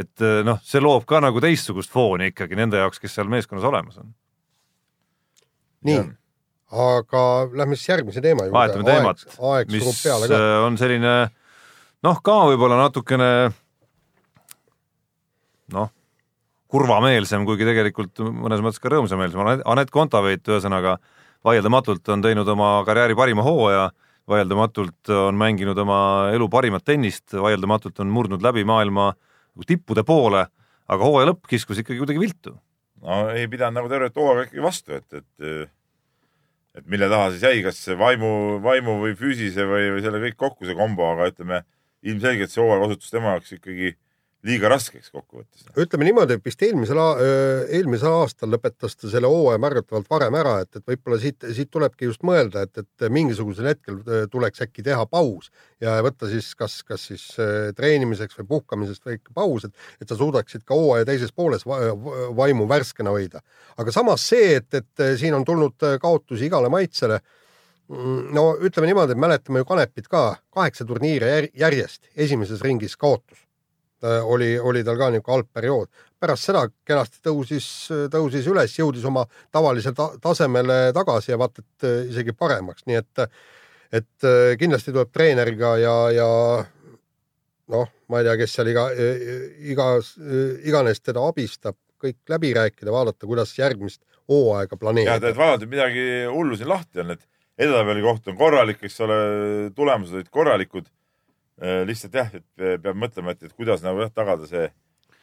[0.03, 4.01] et noh, see loob ka nagu teistsugust fooni ikkagi nende jaoks, kes seal meeskonnas olemas
[4.03, 4.11] on.
[5.87, 6.03] nii,
[6.73, 7.23] aga
[7.55, 8.59] lähme siis järgmise teema juurde.
[8.59, 9.25] vahetame teemat,
[9.71, 11.15] mis äh, on selline
[12.07, 13.31] noh, ka võib-olla natukene
[15.73, 15.91] noh,
[16.73, 19.43] kurvameelsem, kuigi tegelikult mõnes mõttes ka rõõmsameelsem.
[19.69, 20.97] Anett Kontaveit ühesõnaga
[21.45, 23.91] vaieldamatult on teinud oma karjääri parima hooaja,
[24.31, 26.01] vaieldamatult on mänginud oma
[26.33, 29.13] elu parimat tennist, vaieldamatult on murdnud läbi maailma
[29.69, 30.47] tippude poole,
[30.89, 32.57] aga hooaja lõpp kiskus ikkagi kuidagi viltu.
[33.03, 35.71] no ei pidanud nagu tervet hooaega ikkagi vastu, et, et
[36.73, 40.65] et mille taha siis jäi, kas vaimu, vaimu või füüsise või, või selle kõik kokku
[40.65, 41.61] see kombo, aga ütleme
[42.03, 43.95] ilmselgelt see hooaeg osutus tema jaoks ikkagi
[44.47, 45.69] liiga raskeks kokkuvõttes.
[45.79, 46.99] ütleme niimoodi, et vist eelmisel,
[47.71, 52.09] eelmisel aastal lõpetas ta selle hooaja märgatavalt varem ära, et, et võib-olla siit, siit tulebki
[52.09, 54.01] just mõelda, et, et mingisugusel hetkel
[54.33, 57.29] tuleks äkki teha paus ja võtta siis kas, kas siis
[57.79, 61.79] treenimiseks või puhkamisest väike paus, et, et sa suudaksid ka hooaja teises pooles va
[62.43, 63.45] vaimu värskena hoida.
[63.79, 67.23] aga samas see, et, et siin on tulnud äh, kaotusi igale maitsele
[68.33, 73.43] no ütleme niimoodi, et mäletame ju Kanepit ka, kaheksa turniiri jär, järjest esimeses ringis kaotus
[74.03, 75.89] oli, oli tal ka niisugune halb periood.
[76.23, 77.67] pärast seda kenasti tõusis,
[78.11, 82.99] tõusis üles, jõudis oma tavalisele ta tasemele tagasi ja vaata, et äh, isegi paremaks, nii
[83.01, 83.23] et,
[83.93, 86.29] et äh, kindlasti tuleb treeneriga ja, ja
[87.75, 88.87] noh, ma ei tea, kes seal iga,
[89.75, 90.15] igas,
[90.63, 95.39] iganes teda abistab, kõik läbi rääkida, vaadata, kuidas järgmist hooaega ja planeerida et.
[95.39, 97.27] vaevalt, et midagi hullu siin lahti on, et
[97.59, 99.19] edetabeli koht on korralik, eks ole,
[99.77, 100.91] tulemused olid korralikud.
[101.87, 104.71] lihtsalt jah, et peab mõtlema, et, et kuidas nagu jah, tagada see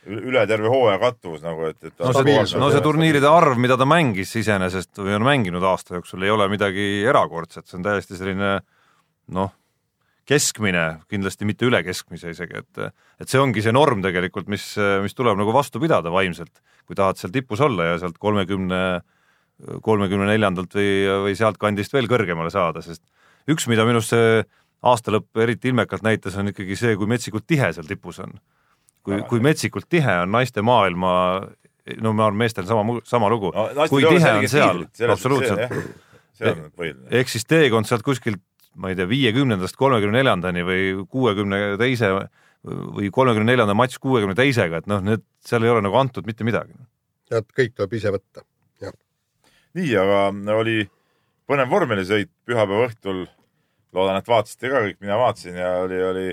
[0.07, 1.93] üle terve hooaja kattuvus nagu, et, et.
[1.99, 6.23] no see, no see turniiride arv, mida ta mängis iseenesest või on mänginud aasta jooksul,
[6.23, 8.53] ei ole midagi erakordset, see on täiesti selline
[9.35, 9.51] noh,
[10.29, 12.83] keskmine, kindlasti mitte üle keskmise isegi, et
[13.19, 14.71] et see ongi see norm tegelikult, mis,
[15.03, 18.81] mis tuleb nagu vastu pidada vaimselt, kui tahad seal tipus olla ja sealt kolmekümne,
[19.83, 20.91] kolmekümne neljandalt või,
[21.25, 23.03] või sealtkandist veel kõrgemale saada, sest
[23.49, 24.43] üks, mida minu arust see
[24.87, 28.37] aasta lõpp eriti ilmekalt näitas, on ikkagi see, kui metsikult tihe seal tipus on
[29.05, 31.13] kui, kui metsikult tihe on naiste maailma,
[32.03, 33.69] no ma arvan, meestel sama, sama lugu no,.
[33.91, 35.79] kui tihe on seal, absoluutselt.
[36.37, 37.07] see on põhiline.
[37.21, 38.41] ehk siis teekond sealt kuskilt,
[38.79, 42.13] ma ei tea, viiekümnendast kolmekümne neljandani või kuuekümne teise
[42.63, 46.47] või kolmekümne neljanda matš kuuekümne teisega, et noh, need, seal ei ole nagu antud mitte
[46.47, 46.75] midagi.
[47.31, 48.43] et kõik tuleb ise võtta.
[49.77, 50.21] nii, aga
[50.57, 50.83] oli
[51.49, 53.27] põnev vormelisõit pühapäeva õhtul.
[53.93, 56.25] loodan, et vaatasite ka kõik, mina vaatasin ja oli, oli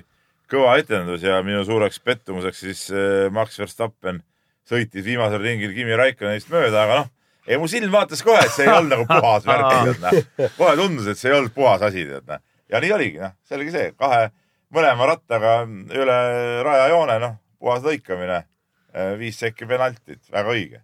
[0.50, 4.20] kõva etendus ja minu suureks pettumuseks siis äh, Max Verstappen
[4.68, 7.08] sõitis viimasel ringil Kimi Raikkonenist mööda, aga noh,
[7.46, 9.72] ei mu silm vaatas kohe, et see ei olnud nagu puhas värk,
[10.02, 12.42] tead kohe tundus, et see ei olnud puhas asi, tead noh.
[12.72, 14.28] ja nii oligi, noh, see oligi see, kahe,
[14.74, 16.20] mõlema rattaga üle
[16.66, 18.42] rajajoone, noh, puhas lõikamine,
[19.20, 20.82] viis sekki penaltit, väga õige,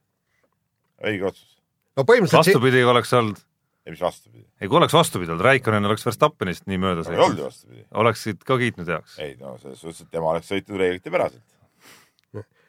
[1.03, 1.52] õige otsus.
[1.97, 3.39] No põhimõtteliselt see- vastupidi oleks olnud,
[3.87, 7.39] ei, mis vastupidi, ei kui oleks vastupidi olnud, Raikkonen oleks Verstappenist nii mööda ei olnud
[7.39, 7.87] ju sõitnud, vastupidi.
[8.05, 9.19] oleksid ka kiitnud heaks.
[9.19, 11.43] ei no selles suhtes, et tema oleks sõitnud reeglitepäraselt.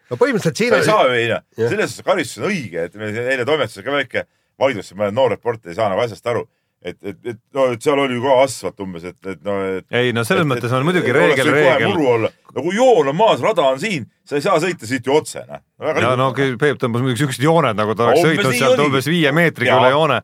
[0.10, 1.70] no põhimõtteliselt siin sa ei saa ju ei noh, Jah.
[1.70, 4.26] selles suhtes karistus on õige, et meil siin eile toimetuses ka väike
[4.60, 6.44] vaidlus, mõned noor reporter ei saa nagu asjast aru.
[6.84, 9.86] et, et, et no et seal oli ju ka asfalt umbes, et, et no, et.
[9.96, 11.96] ei no selles mõttes on muidugi reegel, reegel.
[11.96, 15.16] olla, no kui joon on maas, rada on siin, sa ei saa sõita siit ju
[15.16, 15.64] otse, noh.
[16.04, 19.10] ja no okei, Peep tõmbas muidugi siuksed jooned, nagu ta oleks Umbes sõitnud sealt umbes
[19.12, 20.20] viie meetriga üle joone.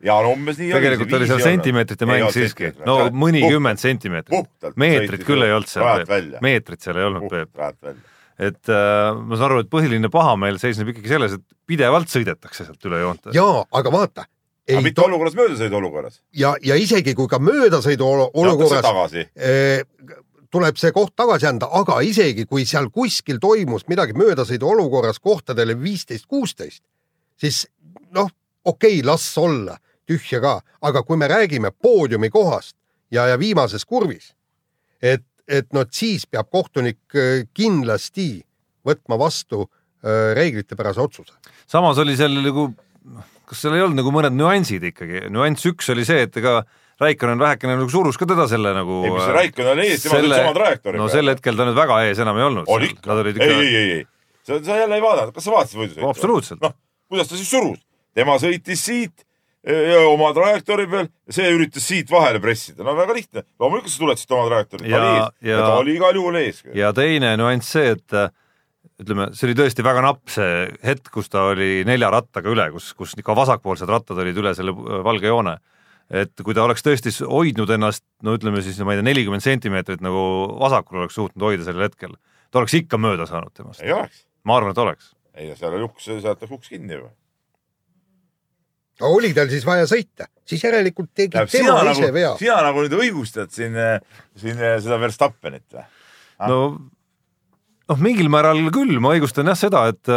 [0.60, 4.66] tegelikult oli seal sentimeetrite mäng siiski, no mõnikümmend sentimeetrit.
[4.80, 7.94] meetrit küll ei olnud seal meetrit seal ei olnud, Peep.
[8.40, 12.88] et äh, ma saan aru, et põhiline pahameel seisneb ikkagi selles, et pidevalt sõidetakse sealt
[12.88, 13.32] üle joonte.
[13.36, 14.28] jaa, aga vaata,
[14.68, 16.20] aga mitte olukorras, möödasõidu olukorras.
[16.36, 19.82] ja, ja isegi kui ka möödasõidu olu- olukorras eh,
[20.50, 25.76] tuleb see koht tagasi anda, aga isegi kui seal kuskil toimus midagi möödasõidu olukorras kohtadele
[25.78, 26.82] viisteist, kuusteist,
[27.40, 27.66] siis
[28.14, 28.30] noh,
[28.64, 29.78] okei okay,, las olla
[30.10, 32.76] tühja ka, aga kui me räägime poodiumi kohast
[33.10, 34.32] ja, ja viimases kurvis,
[35.02, 38.32] et, et no et siis peab kohtunik eh, kindlasti
[38.86, 41.34] võtma vastu eh, reeglitepärase otsuse.
[41.66, 42.70] samas oli seal nagu,
[43.50, 46.60] kas seal ei olnud nagu mõned nüansid ikkagi, nüanss üks oli see, et ega
[47.00, 50.18] Raikonen vähekene nagu surus ka teda selle nagu ei, mis see Raikkonen oli ees, tema
[50.18, 52.68] sõitis oma trajektoori no sel hetkel ta nüüd väga ees enam ei olnud.
[52.68, 54.04] oli ikka, ei, ei, ei, ei,
[54.44, 56.10] sa, sa jälle ei vaadanud, kas sa vaatasid võidusõitu?
[56.10, 56.62] absoluutselt.
[56.66, 56.76] noh,
[57.08, 57.80] kuidas ta siis surus?
[58.14, 59.24] tema sõitis siit
[59.64, 63.44] ja oma trajektoori peal, see üritas siit vahele pressida, no väga lihtne.
[63.60, 66.62] loomulikult sa tuled siit oma trajektoorilt, ta oli ees ta oli igal juhul ees.
[66.76, 68.32] ja teine nüanss see, et äh,
[69.00, 72.92] ütleme, see oli tõesti väga napp see hetk, kus ta oli nelja rattaga üle, kus,
[72.98, 75.58] kus ka vasakpoolsed rattad olid üle selle äh, valge joone.
[76.10, 80.02] et kui ta oleks tõesti hoidnud ennast, no ütleme siis, ma ei tea, nelikümmend sentimeetrit
[80.02, 80.20] nagu
[80.58, 82.16] vasakul oleks suutnud hoida sellel hetkel,
[82.50, 83.82] ta oleks ikka mööda saanud temast.
[83.84, 85.14] ei oleks, ma arvan, et oleks.
[85.38, 87.12] ei seal oli uks, sealt läks uks kinni juba.
[89.06, 92.36] oli tal siis vaja sõita, siis järelikult tegi tähendab, tema ise nagu vea,.
[92.42, 93.78] sina nagu nüüd õigustad siin,
[94.36, 95.86] siin seda Verstappenit või?
[96.40, 96.48] Ah.
[96.50, 96.60] no
[97.90, 100.12] noh, mingil määral küll, ma õigustan jah seda, et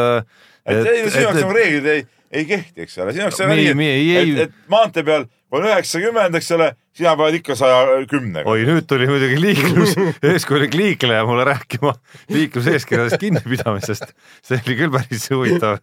[0.63, 2.03] et ei, sinu jaoks nagu reeglid ei,
[2.33, 3.73] ei kehti, eks ole, sinu jaoks on nii,
[4.21, 8.45] et, et maantee peal on üheksakümmend, eks ole, sina pead ikka saja kümnega.
[8.49, 9.95] oi, nüüd tuli muidugi liiklus,
[10.29, 11.93] eeskujulik liikleja mulle rääkima
[12.33, 14.13] liikluseeskirjadest kinnipidamisest.
[14.45, 15.79] see oli küll päris huvitav,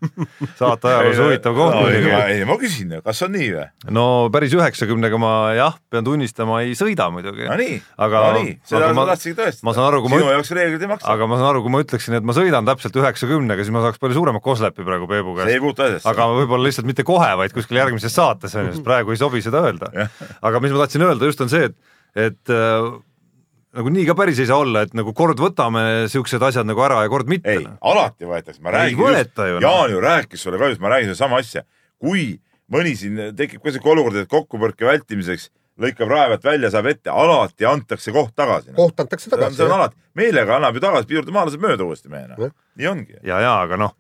[0.59, 2.13] saate ajaloos huvitav koht muidugi.
[2.35, 3.67] ei, ma küsin, kas on nii või?
[3.99, 7.47] no päris üheksakümnega ma jah, pean tunnistama, ei sõida muidugi.
[7.51, 9.67] no nii, Aga- no nii, seda aga ma tahtsingi tõestada.
[10.15, 11.11] sinu jaoks reeglid ei maksa.
[11.15, 14.03] aga ma saan aru, kui ma ütleksin, et ma sõidan täpselt üheksakümnega, siis ma saaks
[14.03, 16.07] palju suurema koslepi praegu Peebu käest.
[16.11, 19.43] aga võib-olla lihtsalt mitte kohe, vaid kuskil järgmises saates on ju, sest praegu ei sobi
[19.43, 20.19] seda öelda Jah..
[20.43, 21.79] aga mis ma tahtsin öelda just on see, et,
[22.29, 22.91] et äh,
[23.79, 27.05] nagu nii ka päris ei saa olla, et nagu kord võtame siuksed asjad nagu ära
[27.05, 29.67] ja kord mitte ei, alati võetakse, ma Ei räägin võeta ju, noh.
[29.69, 31.65] Jaan ju rääkis sulle ka just, ma räägin sedasama asja.
[32.01, 32.41] kui
[32.73, 35.51] mõni siin tekib ka siuke olukord, et kokkupõrke vältimiseks
[35.81, 38.75] lõikab rae pealt välja, saab ette, alati antakse koht tagasi.
[38.77, 39.77] koht antakse tagasi see on.
[39.79, 42.53] alati, meelega annab ju tagasi, piirdumaalased mööda uuesti mehena Jah..
[42.81, 43.19] nii ongi.
[43.23, 43.95] ja, ja aga noh,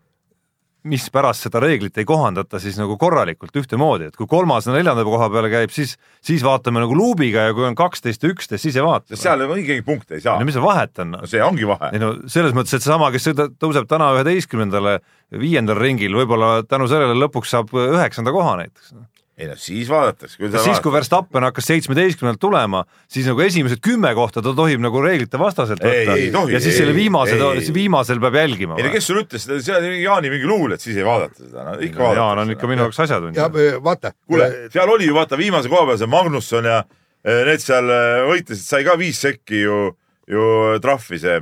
[0.89, 5.28] mispärast seda reeglit ei kohandata siis nagu korralikult ühtemoodi, et kui kolmas ja neljanda koha
[5.33, 8.87] peale käib, siis, siis vaatame nagu luubiga ja kui on kaksteist ja üksteist, siis ei
[8.87, 9.18] vaata.
[9.20, 10.49] seal õigeid punkte ei saa no.
[10.49, 11.16] mis see vahet on?
[11.18, 12.03] no see ongi vahe ei.
[12.03, 14.99] no selles mõttes, et seesama, kes tõuseb täna üheteistkümnendale,
[15.41, 18.95] viiendal ringil, võib-olla tänu sellele lõpuks saab üheksanda koha näiteks.
[19.41, 20.36] Ei no siis vaadatakse.
[20.64, 25.41] siis, kui Verstappen hakkas seitsmeteistkümnendalt tulema, siis nagu esimesed kümme kohta ta tohib nagu reeglite
[25.41, 27.38] vastaselt Ei, võtta ei tohi, ja siis ei, selle viimase
[27.74, 28.78] viimasel peab jälgima.
[28.78, 31.41] ei no kes sulle ütles seda, see oli Jaani mingi luul, et siis ei vaadata
[31.41, 32.20] seda no,, ikka vaadatakse.
[32.20, 33.51] Jaan on ikka minu jaoks ja asjatundja.
[33.55, 37.64] öö, vaata, kuule, seal oli ju vaata viimase koha peal see Magnusson ja eh, need
[37.64, 37.95] seal
[38.28, 39.82] võitlesid, sai ka viis sekki ju,
[40.30, 40.49] ju
[40.84, 41.38] trahvi see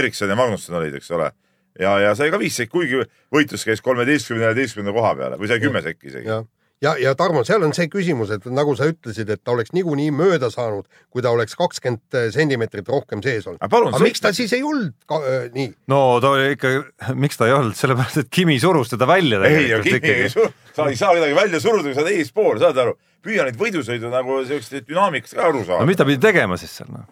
[0.00, 1.30] Erikson ja Magnusson olid, eks ole.
[1.78, 3.04] ja, ja sai ka viis sekki, kuigi
[3.34, 6.40] võitlus käis kolmeteistkümnenda ja neljateistkümnenda koha peale või sai kümme sekki isegi.
[6.84, 10.10] ja, ja, Tarmo, seal on see küsimus, et nagu sa ütlesid, et ta oleks niikuinii
[10.16, 13.60] mööda saanud, kui ta oleks kakskümmend sentimeetrit rohkem sees olnud.
[13.60, 15.68] aga palun aga miks ta siis ei olnud ka, öö, nii?
[15.92, 16.72] no ta oli ikka,
[17.20, 20.32] miks ta ei olnud, sellepärast et Kimi surus teda välja tegelikult ei ikkagi.
[20.32, 22.96] sur-, sa ei saa kedagi välja suruda, kui sa oled eespool, saad aru.
[23.20, 25.88] püüa neid võidusõidu nagu siukest dünaamikast ka aru no saada.
[25.88, 27.04] mis ta pidi tegema siis seal noh,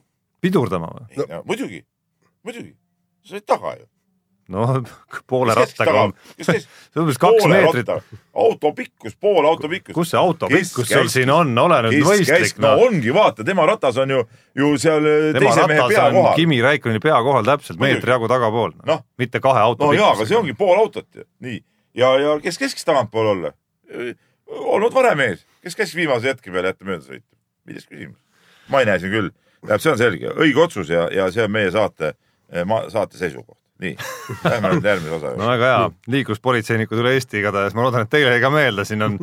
[0.44, 1.06] pidurdama või?
[1.20, 1.28] No.
[1.28, 1.84] No, muidugi,
[2.46, 2.72] muidugi,
[3.26, 3.88] sa olid taga ju.
[4.48, 4.66] No
[5.30, 6.04] poole rattaga
[6.36, 6.66] käis
[6.98, 7.90] umbes kaks meetrit.
[8.34, 9.94] auto pikkus, pool auto pikkus.
[9.94, 12.84] kus see auto pikkus sul käis- siin on, ole nüüd mõistlik käis, no noh.
[12.88, 14.22] ongi, vaata, tema ratas on ju,
[14.58, 16.30] ju seal eh, tema teise mehe pea kohal.
[16.38, 19.00] Kimi Raikkoneni pea kohal täpselt meetri jagu tagapool no.
[19.20, 21.60] Mitte kahe auto no jaa, aga see ongi pool autot ju, nii.
[21.98, 23.52] ja, ja kes keskis tagantpool olla?
[24.48, 27.28] olnud varem ees, kes käskis viimase hetke peale jätta mööda sõita?
[27.68, 28.18] milles küsimus?
[28.72, 29.30] ma ei näe siin küll,
[29.60, 32.14] tähendab, see on selge, õige otsus ja, ja see on meie saate,
[32.92, 33.58] saate seisukoht.
[33.82, 33.94] nii,
[34.44, 35.50] lähme nüüd järgmise osa no juurde.
[35.52, 39.18] väga hea, liikluspolitseinikud üle Eesti igatahes, ma loodan, et teile jäi ka meelde, siin on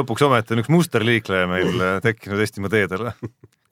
[0.00, 3.10] lõpuks ometi on üks musterliikleja meil äh, tekkinud Eestimaa teedel.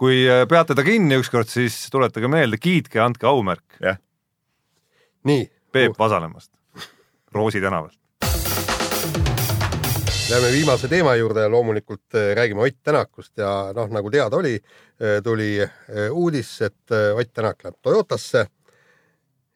[0.01, 3.65] kui äh, peate ta kinni ükskord, siis tuletage meelde, kiitke ja andke aumärk.
[3.83, 4.01] Jah,
[5.29, 6.53] nii, Peep Vasalemast.
[7.35, 7.99] Roosi tänavalt.
[10.31, 11.43] Läheme viimase teema juurde.
[11.43, 14.55] Ja loomulikult eh, räägime Ott Tänakust ja noh, nagu teada oli,
[15.23, 15.73] tuli eh,
[16.11, 18.47] uudis, et Ott Tänak läheb Toyotasse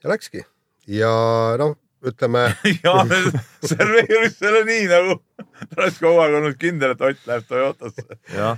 [0.04, 0.44] ja läkski
[0.88, 1.10] ja
[1.60, 1.74] noh,
[2.06, 2.44] ütleme
[2.84, 3.10] Jaan
[3.66, 5.18] serveeris selle nii nagu
[5.58, 8.04] ta oleks kogu aeg olnud kindel, et Ott läheb Toyotasse.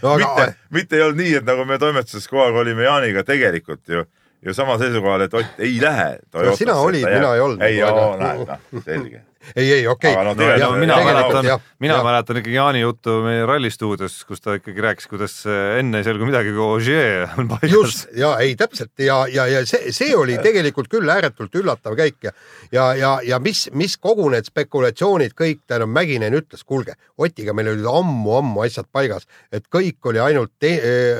[0.02, 3.24] no, mitte aga, mitte ei olnud nii, et nagu me toimetuses kogu aeg olime Jaaniga
[3.24, 4.04] tegelikult ju,
[4.44, 6.60] ju samal seisukohal, et Ott ei lähe Toyotasse.
[6.64, 7.64] sina olid, mina ei olnud.
[7.64, 7.80] ei,
[8.20, 9.24] näed, noh, selge.
[9.56, 10.44] ei, ei okei no okay.
[10.44, 12.04] tegelikult- no mina mäletan mina jah.
[12.04, 16.28] mäletan ikkagi Jaani juttu meie rallistuudios, kus ta ikkagi rääkis, kuidas äh, enne ei selgu
[16.28, 18.08] midagi, kui Ogier on paigas just.
[18.16, 22.34] ja ei täpselt ja, ja, ja see, see oli tegelikult küll ääretult üllatav käik ja,
[22.72, 27.72] ja, ja, ja mis, mis kogu need spekulatsioonid kõik, tähendab Mäkinen ütles, kuulge, Otiga meil
[27.72, 30.68] olid ammu-ammu asjad paigas, et kõik oli ainult,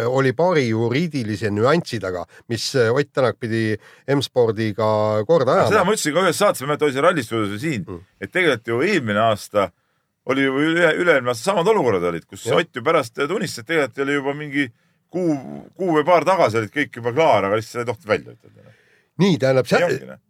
[0.09, 3.75] oli paari juriidilise nüansi taga, mis eh, Ott Tänak pidi
[4.15, 4.87] M-spordiga
[5.27, 5.89] korda seda ajama.
[5.89, 7.87] ma ütlesin ka ühes saates, ma ei mäleta, oli see rallistuudios või siin,
[8.21, 9.71] et tegelikult ju eelmine aasta
[10.31, 12.61] oli ju üle, üle-eelmine aasta samad olukorrad olid, kus Jah.
[12.61, 14.67] Ott ju pärast tunnistas, et tegelikult oli juba mingi
[15.11, 15.37] kuu,
[15.77, 18.75] kuu või paar tagasi olid kõik juba klaar, aga lihtsalt ei tohtinud välja ütelda.
[19.21, 20.21] nii tähendab, ongi noh.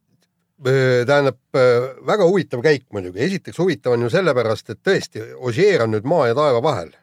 [1.09, 5.95] tähendab äh, väga huvitav käik muidugi, esiteks huvitav on ju sellepärast, et tõesti, Ogier on
[5.95, 6.95] nüüd maa ja taeva vahel.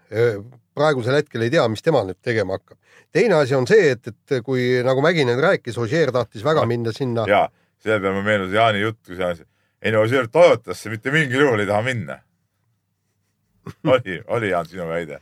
[0.78, 2.78] praegusel hetkel ei tea, mis tema nüüd tegema hakkab.
[3.12, 7.28] teine asi on see, et, et kui nagu Mäkinen rääkis, Ogier tahtis väga minna sinna.
[7.28, 7.48] ja
[7.84, 9.36] selle peale ma meenus Jaani jutt, kui sa,
[9.82, 12.20] ei no see Toyotasse mitte mingil juhul ei taha minna.
[13.94, 15.22] oli, oli Jaan sinu väide?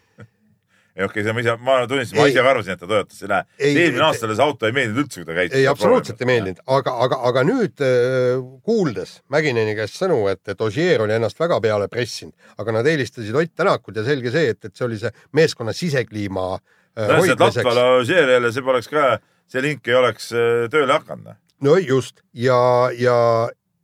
[0.95, 3.25] ei okei okay,, see ma ise, ma tunnistasin, ma ise ka arvasin, et ta Toyotasse
[3.25, 3.45] ei lähe.
[3.67, 5.55] Eelmine aasta talle see auto ei meeldinud üldse, kui ta käis.
[5.59, 10.63] ei, absoluutselt ei meeldinud, aga, aga, aga nüüd äh, kuuldes Mäkineni käest sõnu, et, et
[10.63, 12.31] Ogier oli ennast väga peale pressinud,
[12.63, 16.47] aga nad eelistasid Ott Tänakut ja selge see, et, et see oli see meeskonna sisekliima
[16.55, 19.17] äh, hoidmiseks Latvala Ožeerile, see poleks ka,
[19.51, 21.35] see link ei oleks äh, tööle hakanud.
[21.67, 22.61] no just ja,
[22.95, 23.19] ja,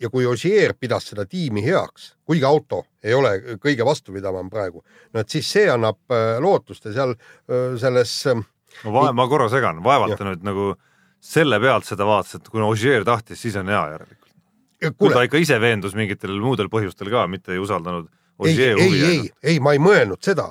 [0.01, 4.83] ja kui Ogier pidas seda tiimi heaks, kuigi auto ei ole kõige vastupidavam praegu,
[5.13, 8.41] no et siis see annab äh, lootust ja seal äh, selles äh,
[8.85, 10.71] ma vae-, ma korra segan, vaevalt ta nüüd nagu
[11.21, 14.31] selle pealt seda vaatas, et kuna Ogier tahtis, siis on hea järelikult.
[14.97, 18.09] kui ta ikka ise veendus mingitel muudel põhjustel ka, mitte ei usaldanud
[18.45, 20.47] ei, ei, ei, ei, ma ei mõelnud seda,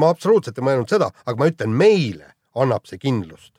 [0.00, 3.52] ma absoluutselt ei mõelnud seda, aga ma ütlen, meile annab see kindlust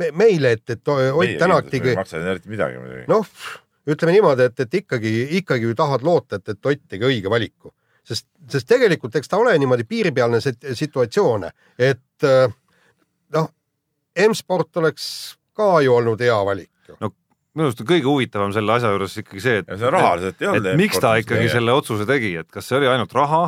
[0.00, 0.08] Me,.
[0.10, 3.04] meile, et, et Ott Tänak tegi ei, maksa eriti midagi muidugi.
[3.10, 3.28] noh,
[3.90, 7.72] ütleme niimoodi, et, et ikkagi, ikkagi ju tahad loota, et, et Ott tegi õige valiku,
[8.06, 12.54] sest, sest tegelikult eks ta ole niimoodi piiripealne sit- situatsioon, et äh,
[13.36, 13.50] noh,
[14.28, 15.06] M-sport oleks
[15.56, 16.96] ka ju olnud hea valik ju.
[17.54, 20.70] minu arust on kõige huvitavam selle asja juures ikkagi see, et olnud.
[20.70, 23.44] et miks ta ikkagi selle otsuse tegi, et kas see oli ainult raha,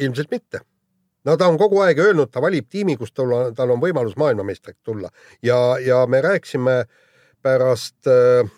[0.00, 0.62] ilmselt mitte.
[1.24, 4.16] no ta on kogu aeg öelnud, ta valib tiimi, kus tal on, tal on võimalus
[4.20, 5.10] maailmameistriks tulla
[5.42, 6.84] ja, ja me rääkisime
[7.44, 8.48] pärast äh,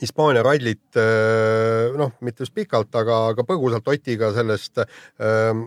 [0.00, 5.64] Hispaania rallit äh, noh, mitte just pikalt, aga, aga põgusalt Otiga sellest äh,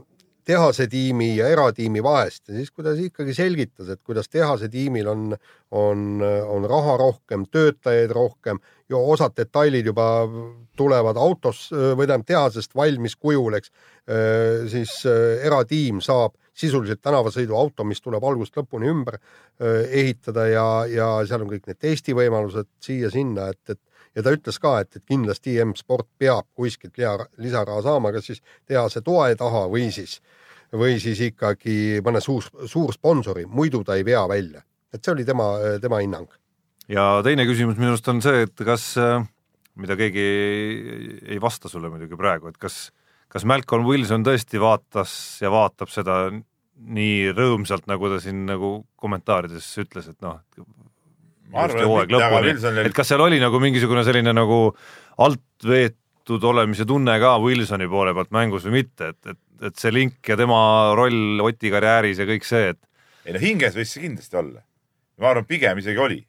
[0.48, 2.46] tehase tiimi ja eratiimi vahest.
[2.48, 5.36] Ja siis, kui ta ikkagi selgitas, et kuidas tehase tiimil on,
[5.76, 10.08] on, on raha rohkem, töötajaid rohkem ja osad detailid juba
[10.80, 13.74] tulevad autos või tähendab tehasest valmis kujul, eks,
[14.72, 21.10] siis äh, eratiim saab sisuliselt tänavasõiduauto, mis tuleb algusest lõpuni ümber äh, ehitada ja, ja
[21.28, 23.82] seal on kõik need testivõimalused siia-sinna, et, et
[24.18, 28.42] ja ta ütles ka, et, et kindlasti M-sport peab kuskilt lisa- lisaraha saama, kas siis
[28.66, 30.18] tehase toe taha või siis,
[30.74, 34.64] või siis ikkagi mõne suur, suur sponsori, muidu ta ei vea välja.
[34.94, 35.46] et see oli tema,
[35.82, 36.30] tema hinnang.
[36.88, 38.96] ja teine küsimus minu arust on see, et kas,
[39.76, 40.28] mida keegi
[41.28, 42.90] ei, vasta sulle muidugi praegu, et kas,
[43.28, 45.12] kas Malcolm Wilson tõesti vaatas
[45.42, 46.32] ja vaatab seda
[46.78, 50.40] nii rõõmsalt, nagu ta siin nagu kommentaarides ütles, et noh,
[51.54, 52.52] arvan, hooaeg et aga lõpuni.
[52.52, 54.60] Wilsonil et kas seal oli nagu mingisugune selline nagu
[55.24, 59.94] alt veetud olemise tunne ka Wilsoni poole pealt mängus või mitte, et, et, et see
[59.96, 60.60] link ja tema
[60.98, 62.82] roll Oti karjääris ja kõik see, et
[63.28, 64.64] ei no hinges võis see kindlasti olla.
[65.20, 66.22] ma arvan, pigem isegi oli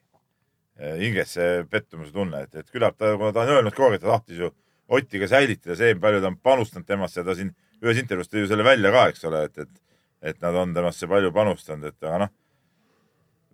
[0.79, 4.05] hinges see pettumuse tunne, et, et küllap ta, kuna ta on öelnud kogu aeg, et
[4.07, 4.51] ta tahtis ju
[4.89, 7.51] Otti ka säilitada see, palju ta on panustanud temasse ja ta siin
[7.83, 9.99] ühes intervjuus tõi ju selle välja ka, eks ole, et, et,
[10.31, 12.31] et nad on temasse palju panustanud, et aga noh,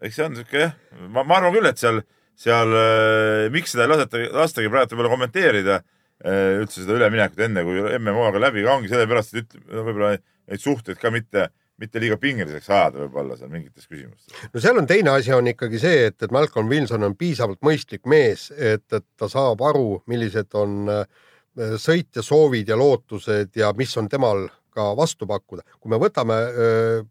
[0.04, 0.78] eks see on sihuke jah,
[1.08, 2.02] ma, ma arvan küll, et seal,
[2.40, 7.66] seal äh, miks seda ei laseta, lastagi praegu võib-olla kommenteerida äh, üldse seda üleminekut enne,
[7.68, 11.48] kui MM-hooaega läbi ka ongi sellepärast, et võib-olla neid suhteid ka mitte,
[11.82, 14.36] mitte liiga pingeliseks ajada võib-olla seal mingites küsimustes.
[14.52, 18.06] no seal on teine asi on ikkagi see, et, et Malcolm Wilson on piisavalt mõistlik
[18.10, 21.08] mees, et, et ta saab aru, millised on äh,
[21.56, 25.64] sõitja soovid ja lootused ja mis on temal ka vastu pakkuda.
[25.80, 26.38] kui me võtame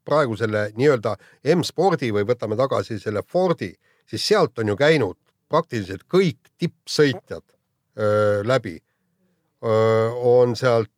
[0.04, 1.16] praegu selle nii-öelda
[1.56, 3.72] M-spordi või võtame tagasi selle Fordi,
[4.06, 5.16] siis sealt on ju käinud
[5.48, 7.44] praktiliselt kõik tippsõitjad
[8.44, 8.78] läbi.
[9.64, 10.90] on sealt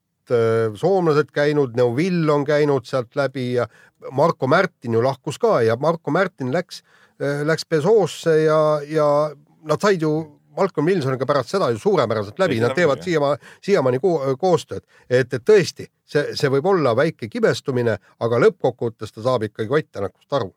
[0.75, 3.69] soomlased käinud, Neuville on käinud sealt läbi ja
[4.11, 6.83] Marko Märtin ju lahkus ka ja Marko Märtin läks,
[7.19, 9.31] läks Pesoosse ja, ja
[9.67, 14.13] nad said ju Malcolm Wilsoniga pärast seda ju suurepäraselt läbi, nad teevad siiamaani, siiamaani ko
[14.41, 19.73] koostööd, et, et tõesti, see, see võib olla väike kibestumine, aga lõppkokkuvõttes ta saab ikkagi
[19.77, 20.53] Ott Tänakust aru,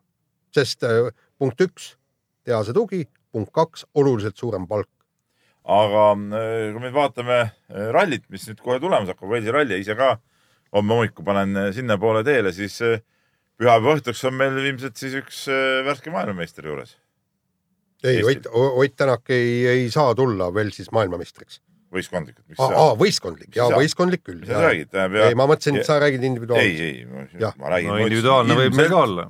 [0.54, 1.94] sest äh, punkt üks,
[2.46, 4.90] tehase tugi, punkt kaks, oluliselt suurem palk.
[5.64, 9.96] aga äh, kui me vaatame äh, rallit, mis nüüd kohe tulemas hakkab, Walesi ralli, ise
[9.98, 10.16] ka
[10.74, 12.78] homme hommikul panen sinnapoole teele, siis
[13.60, 15.44] pühapäeva õhtuks on meil ilmselt siis üks
[15.84, 16.96] värske maailmameister juures.
[18.04, 18.22] Ei.
[18.24, 21.60] Ott, Ott Tänak ei, ei saa tulla veel siis maailmameistriks.
[21.90, 24.48] võistkondlikult, mis aa võistkondlik ja sa- võistkondlik küll mis.
[24.48, 26.80] sa räägid, tähendab ei, ma mõtlesin, et sa räägid ei, individuaalselt.
[26.86, 27.56] ei, Jah.
[27.58, 27.88] ma räägin.
[27.90, 29.00] no individuaalne võib meil ka.
[29.08, 29.24] olla.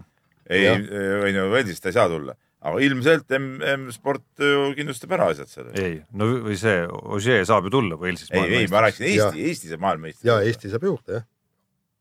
[0.51, 3.47] ei ei no Walesist ta ei saa tulla, aga ilmselt M,
[3.87, 5.73] M-sport ju kindlustab ära asjad selle.
[5.81, 6.85] ei, no või see,
[7.17, 9.09] Ogier saab ju tulla Walesist ei, ei, ma rääkisin.
[9.09, 10.29] Eesti, Eesti saab maailmameister.
[10.29, 11.25] ja Eesti saab juurde, jah.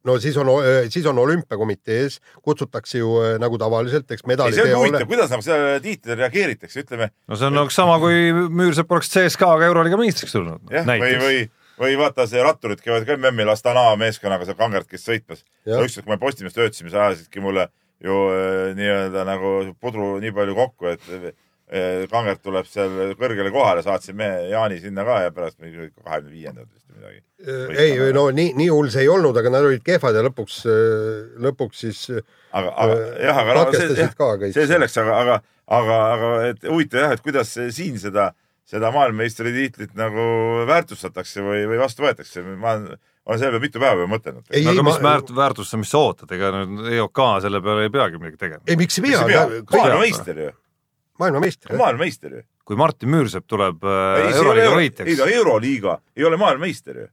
[0.07, 0.49] No siis on,
[0.91, 5.45] siis on olümpiakomitees, kutsutakse ju äh, nagu tavaliselt, eks ei, see on huvitav, kuidas nagu
[5.45, 10.35] sellele tiitlile reageeritakse, ütleme no see on oleks sama, kui Müürsepp oleks CSKA-ga Euroliiga meistriks
[10.35, 10.63] tulnud.
[10.73, 11.41] jah, või, või,
[11.81, 15.43] või vaata, see ratturid käivad ka MM-il Astana meeskonnaga seal kangertkis sõitmas.
[15.67, 17.69] Ükskord, kui me Postimehes töötasime, sa ajasidki mulle
[18.03, 21.31] ju äh, nii-öelda nagu pudru nii palju kokku, et äh,
[22.09, 26.87] kangert tuleb seal kõrgele kohale, saatsime Jaani sinna ka ja pärast mingi kahekümne viiendad vist
[26.89, 27.21] või midagi.
[27.77, 30.63] ei, no nii, nii hull see ei olnud, aga nad olid kehvad ja lõpuks,
[31.45, 35.39] lõpuks siis aga, aga jah, aga no, see, jah, see selleks, aga, aga,
[35.79, 38.31] aga, aga et huvitav jah, et kuidas see siin seda,
[38.69, 40.25] seda maailmameistritiitlit nagu
[40.69, 42.43] väärtustatakse või, või vastu võetakse.
[42.49, 44.49] ma olen, olen selle peale mitu päeva juba mõtelnud.
[44.49, 48.41] aga ma mis, väärt-, väärtustamist sa ootad, ega nüüd EOK selle peale ei peagi midagi
[48.41, 48.65] tegema.
[48.65, 50.55] ei miks ei pea pea, maailmameister ju,
[51.19, 51.77] maailmameister.
[51.77, 52.43] maailmameister ju.
[52.65, 57.01] kui Martin Müürsepp tuleb äh, ei, Euroliiga euro, ei võitjaks ta, Euroliiga ei ole maailmameister
[57.01, 57.07] ju.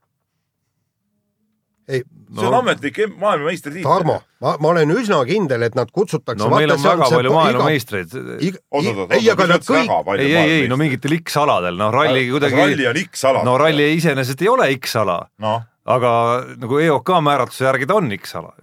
[1.87, 2.01] ei,
[2.35, 3.87] see on ametlik maailmameistritiitel.
[3.87, 6.41] Tarmo, ma, ma olen üsna kindel, et nad kutsutakse.
[6.43, 8.17] no meil on väga palju maailmameistreid.
[8.41, 13.01] ei, aga nad kõik, ei, ei, ei no mingitel X-aladel, noh ralli kuidagi, ralli on
[13.05, 13.45] X-ala.
[13.47, 16.11] no ralli iseenesest ei ole X-ala, noh, aga
[16.59, 18.53] nagu EOK määratluse järgi ta on X-ala,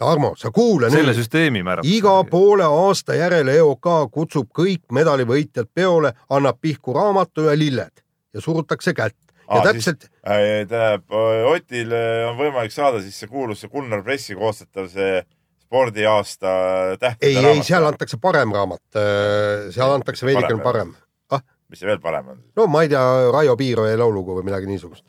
[0.00, 1.18] Tarmo, sa kuula selle nüüd.
[1.20, 7.56] süsteemi määratluse iga poole aasta järel EOK kutsub kõik medalivõitjad peole, annab pihku raamatu ja
[7.58, 8.00] lilled
[8.34, 9.18] ja surutakse kätt.
[9.50, 11.04] ja Aa, täpselt, tähendab,
[11.50, 15.20] Otil äh, on võimalik saada siis see kuulus see Gunnar Pressi koostatav see
[15.70, 16.48] spordiaasta
[16.98, 18.82] tähtede ei, ei, seal antakse parem raamat,
[19.74, 20.94] seal antakse veidikene Parem,
[21.30, 21.44] parem.
[21.70, 22.40] mis see veel parem on?
[22.56, 23.02] no ma ei tea,
[23.34, 25.04] Raio Piiroja lauluga või midagi niisugust.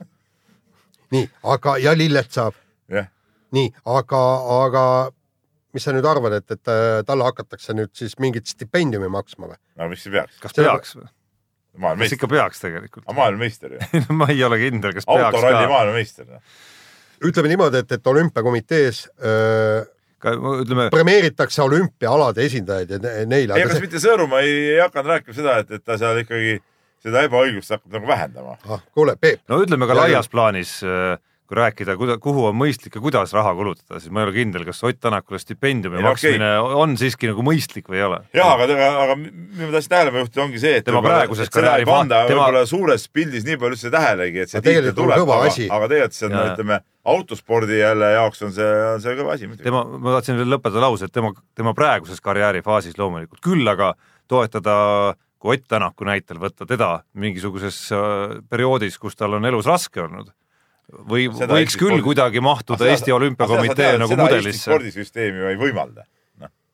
[1.15, 1.25] nii,
[1.55, 2.57] aga ja lilled saab,
[2.93, 3.09] jah,
[3.55, 4.21] nii, aga,
[4.65, 4.83] aga
[5.75, 9.59] mis sa nüüd arvad, et, et äh, talle hakatakse nüüd siis mingit stipendiumi maksma või?
[9.79, 10.39] no miks ei peaks?
[10.43, 11.07] kas peaks või?
[12.01, 13.07] kas ikka peaks tegelikult?
[13.15, 13.79] maailmameister ju,
[14.19, 16.27] ma ei ole kindel, kas peaks autoralli maailmameister.
[17.23, 19.83] ütleme niimoodi, et, et olümpiakomitees öö,
[20.21, 23.57] ka ütleme, premeeritakse olümpiaalade esindajaid ja ne- neile.
[23.57, 26.59] ei, kas mitte Sõõrumaa ei, ei hakanud rääkima seda, et, et ta seal ikkagi
[27.01, 28.57] seda ebaõiglust hakkab nagu vähendama?
[28.69, 30.75] ah, kuule, Peep, no ütleme ka Ja- laias plaanis,
[31.51, 34.79] kui rääkida, kuhu on mõistlik ja kuidas raha kulutada, siis ma ei ole kindel, kas
[34.87, 38.19] Ott Tänakule stipendiumi Ei maksmine on siiski nagu mõistlik või ei ole.
[38.37, 41.83] jah, aga, aga, aga mida ma tahtsin tähelepanu juhtida, ongi see, et Tema praeguses karjääri
[41.89, 45.41] fa- panda tema- võib-olla suures pildis nii palju üldse tähelegi, et see tiitel tuleb, aga
[45.51, 46.79] asi., aga tegelikult see on, ütleme,
[47.11, 51.09] autospordi jälle jaoks on see, on see kõva asi tema, ma tahtsin veel lõpetada lause,
[51.09, 53.91] et tema, tema praeguses karjäärifaasis loomulikult, küll aga
[54.31, 59.99] toetada, kui Ott Tänaku näitel võtta teda mingisuguses äh, perioodis, kus tal on elus raske
[60.03, 60.29] olnud,
[61.07, 64.65] või Seda võiks küll spordi- kuidagi mahtuda Eesti Olümpiakomitee nagu seda mudelisse.
[64.67, 66.07] spordisüsteemi ju ei võimalda.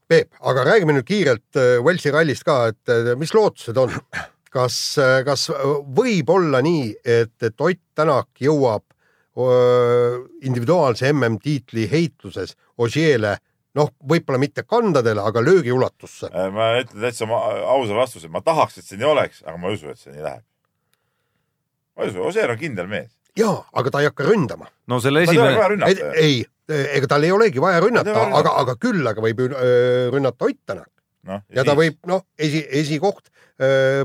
[0.07, 3.91] Peep, aga räägime nüüd kiirelt äh, Walesi rallist ka, et äh, mis lootused on?
[4.57, 4.75] kas,
[5.27, 5.49] kas
[5.97, 8.85] võib olla nii, et, et Ott Tänak jõuab
[9.37, 13.35] öö, individuaalse MM-tiitli heitluses Osieele,
[13.77, 16.29] noh, võib-olla mitte kandadele, aga löögiulatusse.
[16.31, 19.77] Äh, ma ütlen täitsa ausa vastuse, ma tahaks, et see nii oleks, aga ma ei
[19.77, 20.45] usu, et see nii läheb.
[21.97, 23.11] ma ei usu, Ossier on kindel mees.
[23.37, 24.67] jaa, aga ta ei hakka ründama.
[24.87, 25.55] no selle esimene,
[26.17, 29.49] ei ega tal ei olegi vaja Ta rünnata aga, aga küll aga võib ju,
[30.13, 30.89] rünnata Ott Tänak
[31.27, 33.29] noh, ja ta võib, noh, esi, esikoht,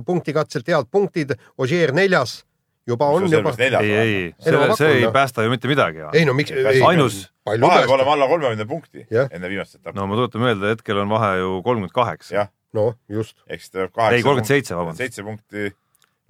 [0.07, 2.41] punktikatselt head punktid, Osier neljas,
[2.89, 3.53] juba on juba.
[3.59, 3.83] neljas.
[3.83, 4.15] ei, ei,
[4.47, 5.13] Ei, no see, see ei noh.
[5.15, 6.03] päästa ju mitte midagi.
[6.13, 6.51] ei no miks,
[6.89, 9.29] Ainus- vahe peab olema alla kolmekümne punkti Jah.
[9.31, 9.97] enne viimast etappi.
[9.99, 12.35] no ma tuletan meelde, hetkel on vahe ju kolmkümmend kaheksa.
[12.35, 13.37] jah, noh, just.
[13.49, 14.17] ehk siis ta peab kaheksa.
[14.17, 14.99] Ei, 37, vabandust.
[15.05, 15.71] seitse punkti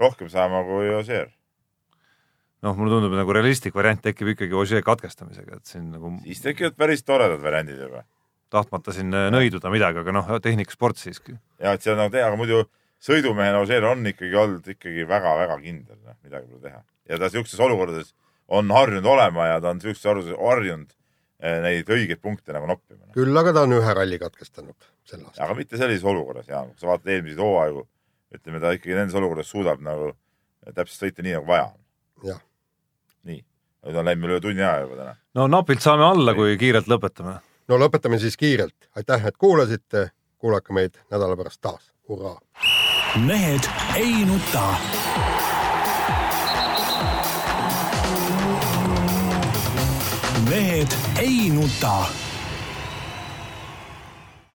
[0.01, 1.31] rohkem saama kui Ossier.
[2.63, 6.79] noh, mulle tundub, nagu realistlik variant tekib ikkagi Ožee katkestamisega, et siin nagu siis tekivad
[6.79, 8.05] päris toredad variandid juba.
[8.53, 11.37] tahtmata siin äh, nõiduda midagi, aga noh, tehnikasport siiski.
[11.63, 12.65] ja et see on nagu teha, aga muidu
[13.03, 16.83] sõidumehena Ossier on ikkagi olnud ikkagi väga-väga kindel, noh, midagi pole teha.
[17.11, 18.15] ja ta siukses olukordades
[18.53, 20.93] on harjunud olema ja ta on siukses olukorras harjunud
[21.43, 23.11] eh, neid õigeid punkte nagu noppima.
[23.17, 25.45] küll aga ta on ühe ralli katkestanud sel aastal.
[25.47, 27.87] aga mitte sellises olukorras ja kui sa vaatad eelmiseid hooaegu,
[28.39, 30.13] ütleme ta ikkagi nendes olukordades suudab nagu
[30.71, 31.79] täpselt sõita nii nagu vaja on.
[32.31, 32.43] jah,
[33.87, 35.15] nüüd on läinud meil üle tunni aja juba täna.
[35.35, 37.39] no napilt saame alla, kui kiirelt lõpetame.
[37.69, 38.91] no lõpetame siis kiirelt.
[38.97, 40.11] aitäh, et kuulasite.
[40.39, 41.93] kuulake meid nädala pärast taas.
[42.09, 42.39] hurraa.
[43.27, 44.67] mehed ei nuta.
[50.51, 51.97] mehed ei nuta